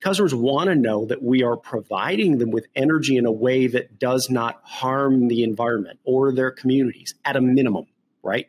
Customers 0.00 0.34
want 0.34 0.68
to 0.68 0.74
know 0.74 1.06
that 1.06 1.22
we 1.22 1.42
are 1.42 1.56
providing 1.56 2.38
them 2.38 2.50
with 2.50 2.66
energy 2.76 3.16
in 3.16 3.24
a 3.24 3.32
way 3.32 3.66
that 3.66 3.98
does 3.98 4.28
not 4.30 4.60
harm 4.62 5.28
the 5.28 5.42
environment 5.42 5.98
or 6.04 6.32
their 6.32 6.50
communities 6.50 7.14
at 7.24 7.36
a 7.36 7.40
minimum, 7.40 7.86
right? 8.22 8.48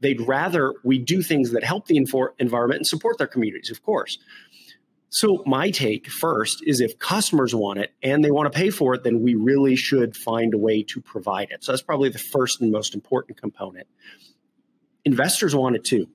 They'd 0.00 0.20
rather 0.20 0.74
we 0.84 0.98
do 0.98 1.22
things 1.22 1.52
that 1.52 1.64
help 1.64 1.86
the 1.86 1.96
environment 1.96 2.78
and 2.78 2.86
support 2.86 3.16
their 3.18 3.26
communities, 3.26 3.70
of 3.70 3.82
course. 3.82 4.18
So, 5.08 5.42
my 5.46 5.70
take 5.70 6.08
first 6.08 6.62
is 6.66 6.80
if 6.80 6.98
customers 6.98 7.54
want 7.54 7.78
it 7.78 7.92
and 8.02 8.24
they 8.24 8.30
want 8.30 8.52
to 8.52 8.56
pay 8.56 8.70
for 8.70 8.94
it, 8.94 9.04
then 9.04 9.22
we 9.22 9.34
really 9.34 9.76
should 9.76 10.16
find 10.16 10.52
a 10.52 10.58
way 10.58 10.82
to 10.82 11.00
provide 11.00 11.50
it. 11.50 11.64
So, 11.64 11.72
that's 11.72 11.82
probably 11.82 12.08
the 12.08 12.18
first 12.18 12.60
and 12.60 12.72
most 12.72 12.94
important 12.94 13.40
component. 13.40 13.86
Investors 15.04 15.54
want 15.54 15.76
it 15.76 15.84
too. 15.84 16.08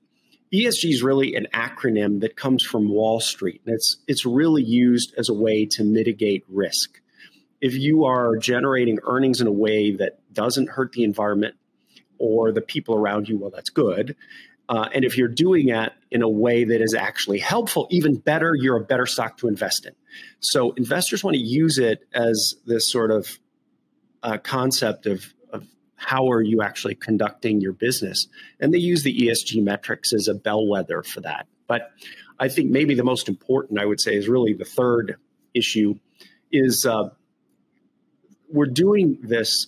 ESG 0.52 0.90
is 0.90 1.02
really 1.02 1.34
an 1.34 1.46
acronym 1.54 2.20
that 2.20 2.36
comes 2.36 2.62
from 2.62 2.90
Wall 2.90 3.20
Street, 3.20 3.62
and 3.64 3.74
it's, 3.74 3.96
it's 4.06 4.26
really 4.26 4.62
used 4.62 5.14
as 5.16 5.30
a 5.30 5.34
way 5.34 5.64
to 5.64 5.82
mitigate 5.82 6.44
risk. 6.46 7.00
If 7.62 7.74
you 7.74 8.04
are 8.04 8.36
generating 8.36 8.98
earnings 9.04 9.40
in 9.40 9.46
a 9.46 9.52
way 9.52 9.92
that 9.92 10.18
doesn't 10.34 10.68
hurt 10.68 10.92
the 10.92 11.04
environment 11.04 11.54
or 12.18 12.52
the 12.52 12.60
people 12.60 12.94
around 12.94 13.30
you, 13.30 13.38
well, 13.38 13.50
that's 13.50 13.70
good. 13.70 14.14
Uh, 14.68 14.88
and 14.94 15.04
if 15.04 15.18
you're 15.18 15.28
doing 15.28 15.66
that 15.66 15.94
in 16.10 16.22
a 16.22 16.28
way 16.28 16.64
that 16.64 16.80
is 16.80 16.94
actually 16.94 17.38
helpful, 17.38 17.86
even 17.90 18.16
better, 18.16 18.54
you're 18.54 18.76
a 18.76 18.84
better 18.84 19.06
stock 19.06 19.36
to 19.38 19.48
invest 19.48 19.86
in. 19.86 19.92
So 20.40 20.72
investors 20.72 21.24
want 21.24 21.34
to 21.34 21.42
use 21.42 21.78
it 21.78 22.06
as 22.14 22.54
this 22.64 22.90
sort 22.90 23.10
of 23.10 23.38
uh, 24.22 24.38
concept 24.38 25.06
of, 25.06 25.24
of 25.52 25.66
how 25.96 26.30
are 26.30 26.40
you 26.40 26.62
actually 26.62 26.94
conducting 26.94 27.60
your 27.60 27.72
business. 27.72 28.26
And 28.60 28.72
they 28.72 28.78
use 28.78 29.02
the 29.02 29.16
ESG 29.16 29.62
metrics 29.62 30.12
as 30.12 30.28
a 30.28 30.34
bellwether 30.34 31.02
for 31.02 31.20
that. 31.22 31.46
But 31.66 31.90
I 32.38 32.48
think 32.48 32.70
maybe 32.70 32.94
the 32.94 33.04
most 33.04 33.28
important, 33.28 33.80
I 33.80 33.86
would 33.86 34.00
say, 34.00 34.14
is 34.16 34.28
really 34.28 34.52
the 34.52 34.64
third 34.64 35.16
issue 35.54 35.96
is 36.50 36.86
uh, 36.88 37.10
we're 38.48 38.66
doing 38.66 39.18
this 39.22 39.66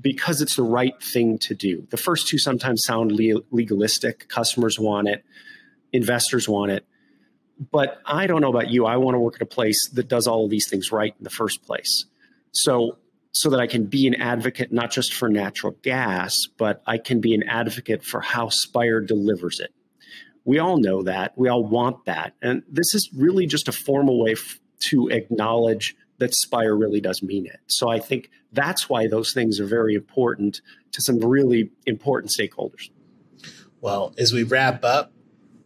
because 0.00 0.40
it's 0.40 0.56
the 0.56 0.62
right 0.62 1.00
thing 1.02 1.38
to 1.38 1.54
do. 1.54 1.86
The 1.90 1.96
first 1.96 2.28
two 2.28 2.38
sometimes 2.38 2.84
sound 2.84 3.12
legalistic. 3.50 4.28
Customers 4.28 4.78
want 4.78 5.08
it, 5.08 5.24
investors 5.92 6.48
want 6.48 6.72
it. 6.72 6.84
but 7.70 8.00
I 8.04 8.26
don't 8.26 8.42
know 8.42 8.50
about 8.50 8.70
you. 8.70 8.84
I 8.86 8.96
want 8.98 9.14
to 9.14 9.18
work 9.18 9.36
at 9.36 9.42
a 9.42 9.46
place 9.46 9.78
that 9.94 10.08
does 10.08 10.26
all 10.26 10.44
of 10.44 10.50
these 10.50 10.68
things 10.68 10.92
right 10.92 11.14
in 11.18 11.24
the 11.24 11.30
first 11.30 11.62
place. 11.64 12.04
So 12.52 12.98
so 13.32 13.50
that 13.50 13.60
I 13.60 13.66
can 13.66 13.84
be 13.84 14.06
an 14.06 14.14
advocate 14.14 14.72
not 14.72 14.90
just 14.90 15.12
for 15.12 15.28
natural 15.28 15.76
gas, 15.82 16.34
but 16.56 16.82
I 16.86 16.96
can 16.96 17.20
be 17.20 17.34
an 17.34 17.42
advocate 17.42 18.02
for 18.02 18.22
how 18.22 18.48
Spire 18.48 19.00
delivers 19.02 19.60
it. 19.60 19.74
We 20.46 20.58
all 20.58 20.78
know 20.78 21.02
that. 21.02 21.36
We 21.36 21.48
all 21.50 21.62
want 21.62 22.06
that. 22.06 22.32
And 22.40 22.62
this 22.66 22.94
is 22.94 23.10
really 23.14 23.46
just 23.46 23.68
a 23.68 23.72
formal 23.72 24.22
way 24.22 24.32
f- 24.32 24.58
to 24.88 25.08
acknowledge 25.08 25.94
that 26.18 26.34
Spire 26.34 26.74
really 26.74 27.00
does 27.02 27.22
mean 27.22 27.44
it. 27.44 27.58
So 27.66 27.90
I 27.90 27.98
think 27.98 28.30
that's 28.56 28.88
why 28.88 29.06
those 29.06 29.32
things 29.32 29.60
are 29.60 29.66
very 29.66 29.94
important 29.94 30.60
to 30.92 31.02
some 31.02 31.20
really 31.20 31.70
important 31.86 32.32
stakeholders. 32.32 32.90
Well, 33.80 34.14
as 34.18 34.32
we 34.32 34.42
wrap 34.42 34.82
up, 34.84 35.12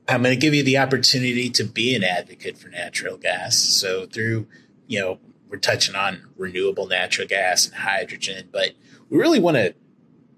I'm 0.09 0.23
going 0.23 0.35
to 0.35 0.41
give 0.41 0.55
you 0.55 0.65
the 0.65 0.79
opportunity 0.79 1.49
to 1.51 1.65
be 1.65 1.95
an 1.95 2.03
advocate 2.03 2.59
for 2.59 2.69
natural 2.69 3.17
gas. 3.17 3.57
So 3.57 4.07
through, 4.07 4.49
you 4.89 5.01
know, 5.01 5.21
we're 5.49 5.59
touching 5.59 5.95
on 5.95 6.29
renewable 6.37 6.87
natural 6.87 7.29
gas 7.29 7.67
and 7.67 7.75
hydrogen, 7.75 8.49
but 8.53 8.73
we 9.09 9.19
really 9.19 9.41
want 9.41 9.57
to, 9.57 9.75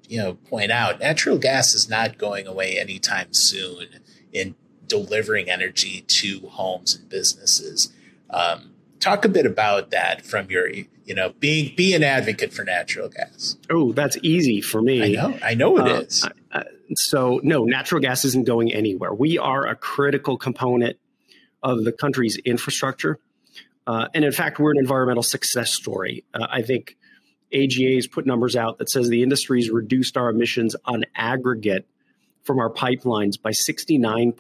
you 0.09 0.19
know, 0.19 0.35
point 0.35 0.71
out 0.71 1.01
natural 1.01 1.39
gas 1.39 1.75
is 1.75 1.89
not 1.89 2.19
going 2.19 2.47
away 2.47 2.79
anytime 2.79 3.33
soon 3.33 3.89
in 4.33 4.55
delivering 4.87 5.49
energy 5.49 6.05
to 6.07 6.41
homes 6.49 6.95
and 6.95 7.09
businesses. 7.09 7.93
Um, 8.29 8.75
talk 9.03 9.25
a 9.25 9.29
bit 9.29 9.45
about 9.45 9.91
that 9.91 10.25
from 10.25 10.51
your, 10.51 10.69
you 10.71 11.15
know, 11.15 11.35
being 11.41 11.75
be 11.77 11.95
an 11.95 12.03
advocate 12.03 12.53
for 12.53 12.65
natural 12.65 13.09
gas. 13.09 13.57
Oh, 13.69 13.93
that's 13.93 14.17
easy 14.23 14.61
for 14.61 14.81
me. 14.81 15.03
I 15.03 15.09
know, 15.09 15.39
I 15.43 15.55
know 15.55 15.79
it 15.79 15.91
uh, 15.91 16.01
is. 16.01 16.29
Uh, 16.53 16.63
so 16.95 17.41
no, 17.43 17.65
natural 17.65 18.01
gas 18.01 18.25
isn't 18.25 18.47
going 18.47 18.73
anywhere. 18.73 19.13
We 19.13 19.39
are 19.39 19.67
a 19.67 19.75
critical 19.75 20.39
component 20.39 20.99
of 21.63 21.85
the 21.85 21.93
country's 21.93 22.37
infrastructure. 22.39 23.19
Uh, 23.87 24.09
and 24.15 24.25
in 24.25 24.33
fact, 24.33 24.59
we're 24.59 24.71
an 24.71 24.79
environmental 24.79 25.23
success 25.23 25.73
story. 25.73 26.25
Uh, 26.33 26.47
I 26.49 26.63
think 26.63 26.97
AGA 27.53 27.95
has 27.97 28.07
put 28.07 28.27
numbers 28.27 28.57
out 28.57 28.79
that 28.79 28.91
says 28.91 29.09
the 29.09 29.23
industry's 29.23 29.71
reduced 29.71 30.17
our 30.17 30.31
emissions 30.31 30.77
on 30.85 31.05
aggregate 31.15 31.87
from 32.45 32.59
our 32.59 32.71
pipelines 32.71 33.41
by 33.41 33.51
69% 33.51 34.35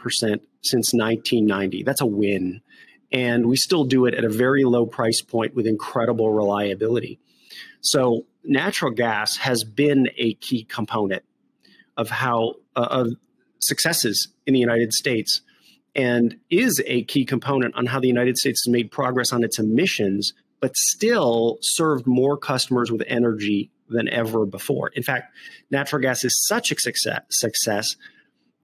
since 0.62 0.94
1990. 0.94 1.82
That's 1.82 2.00
a 2.00 2.06
win. 2.06 2.60
And 3.12 3.46
we 3.46 3.56
still 3.56 3.84
do 3.84 4.06
it 4.06 4.14
at 4.14 4.24
a 4.24 4.28
very 4.28 4.64
low 4.64 4.86
price 4.86 5.20
point 5.20 5.54
with 5.54 5.66
incredible 5.66 6.30
reliability. 6.30 7.18
So, 7.80 8.26
natural 8.44 8.90
gas 8.90 9.36
has 9.38 9.64
been 9.64 10.08
a 10.16 10.34
key 10.34 10.64
component 10.64 11.22
of 11.96 12.10
how 12.10 12.54
uh, 12.74 12.88
of 12.90 13.08
successes 13.60 14.28
in 14.46 14.54
the 14.54 14.60
United 14.60 14.92
States 14.92 15.42
and 15.94 16.36
is 16.50 16.82
a 16.86 17.04
key 17.04 17.24
component 17.24 17.74
on 17.74 17.86
how 17.86 18.00
the 18.00 18.08
United 18.08 18.36
States 18.38 18.62
has 18.64 18.72
made 18.72 18.90
progress 18.90 19.32
on 19.32 19.44
its 19.44 19.58
emissions, 19.58 20.32
but 20.60 20.76
still 20.76 21.58
served 21.60 22.06
more 22.06 22.36
customers 22.36 22.90
with 22.90 23.02
energy 23.06 23.70
than 23.88 24.08
ever 24.08 24.46
before. 24.46 24.88
In 24.88 25.02
fact, 25.02 25.34
natural 25.70 26.00
gas 26.00 26.24
is 26.24 26.46
such 26.46 26.72
a 26.72 26.76
success, 26.78 27.20
success 27.30 27.96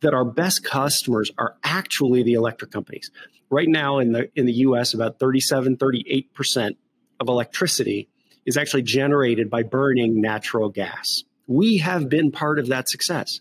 that 0.00 0.14
our 0.14 0.24
best 0.24 0.64
customers 0.64 1.30
are 1.38 1.56
actually 1.64 2.22
the 2.22 2.32
electric 2.32 2.70
companies. 2.70 3.10
Right 3.50 3.68
now 3.68 3.98
in 3.98 4.12
the 4.12 4.30
in 4.34 4.46
the 4.46 4.52
US 4.52 4.94
about 4.94 5.18
37 5.18 5.76
38% 5.76 6.76
of 7.20 7.28
electricity 7.28 8.08
is 8.46 8.56
actually 8.56 8.82
generated 8.82 9.50
by 9.50 9.62
burning 9.62 10.20
natural 10.20 10.68
gas. 10.68 11.22
We 11.46 11.78
have 11.78 12.08
been 12.08 12.30
part 12.30 12.58
of 12.58 12.68
that 12.68 12.88
success. 12.88 13.40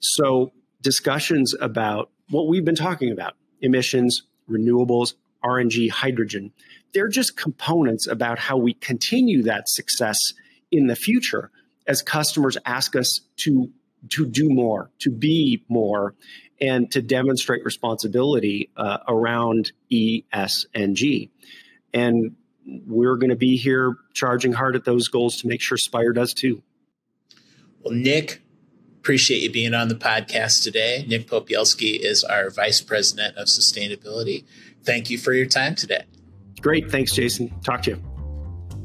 So 0.00 0.52
discussions 0.80 1.54
about 1.60 2.10
what 2.30 2.48
we've 2.48 2.64
been 2.64 2.74
talking 2.74 3.10
about 3.10 3.34
emissions, 3.60 4.22
renewables, 4.48 5.14
RNG, 5.44 5.90
hydrogen. 5.90 6.52
They're 6.92 7.08
just 7.08 7.36
components 7.36 8.06
about 8.06 8.38
how 8.38 8.56
we 8.56 8.74
continue 8.74 9.42
that 9.42 9.68
success 9.68 10.18
in 10.70 10.86
the 10.86 10.96
future 10.96 11.50
as 11.86 12.02
customers 12.02 12.56
ask 12.64 12.96
us 12.96 13.20
to, 13.36 13.70
to 14.10 14.26
do 14.26 14.48
more, 14.48 14.90
to 15.00 15.10
be 15.10 15.64
more, 15.68 16.14
and 16.64 16.90
to 16.92 17.02
demonstrate 17.02 17.64
responsibility 17.64 18.70
uh, 18.76 18.98
around 19.08 19.72
E, 19.90 20.24
S, 20.32 20.66
and 20.74 20.96
G. 20.96 21.30
And 21.92 22.36
we're 22.86 23.16
going 23.16 23.30
to 23.30 23.36
be 23.36 23.56
here 23.56 23.96
charging 24.14 24.52
hard 24.52 24.76
at 24.76 24.84
those 24.84 25.08
goals 25.08 25.36
to 25.38 25.48
make 25.48 25.60
sure 25.60 25.76
Spire 25.76 26.12
does 26.12 26.32
too. 26.32 26.62
Well, 27.82 27.94
Nick, 27.94 28.40
Appreciate 29.04 29.42
you 29.42 29.50
being 29.50 29.74
on 29.74 29.88
the 29.88 29.94
podcast 29.94 30.62
today. 30.62 31.04
Nick 31.06 31.26
Popielski 31.26 32.00
is 32.00 32.24
our 32.24 32.48
Vice 32.48 32.80
President 32.80 33.36
of 33.36 33.48
Sustainability. 33.48 34.44
Thank 34.82 35.10
you 35.10 35.18
for 35.18 35.34
your 35.34 35.44
time 35.44 35.74
today. 35.74 36.04
Great. 36.62 36.90
Thanks, 36.90 37.12
Jason. 37.12 37.52
Talk 37.60 37.82
to 37.82 37.90
you. 37.90 38.02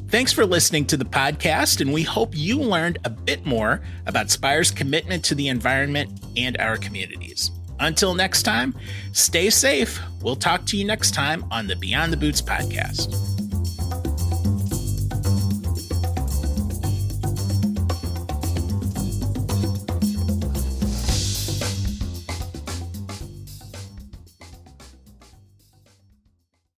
Thanks 0.10 0.34
for 0.34 0.46
listening 0.46 0.84
to 0.88 0.98
the 0.98 1.06
podcast, 1.06 1.80
and 1.80 1.94
we 1.94 2.04
hope 2.04 2.36
you 2.36 2.60
learned 2.60 2.98
a 3.06 3.10
bit 3.10 3.46
more 3.46 3.82
about 4.08 4.30
Spire's 4.30 4.72
commitment 4.72 5.24
to 5.24 5.36
the 5.36 5.48
environment 5.48 6.20
and 6.36 6.58
our 6.58 6.76
communities. 6.76 7.52
Until 7.80 8.14
next 8.14 8.44
time, 8.44 8.76
stay 9.14 9.50
safe. 9.50 10.00
We'll 10.22 10.36
talk 10.36 10.66
to 10.68 10.78
you 10.78 10.86
next 10.86 11.14
time 11.14 11.46
on 11.52 11.68
the 11.68 11.76
Beyond 11.76 12.12
the 12.14 12.18
Boots 12.18 12.42
podcast. 12.42 13.39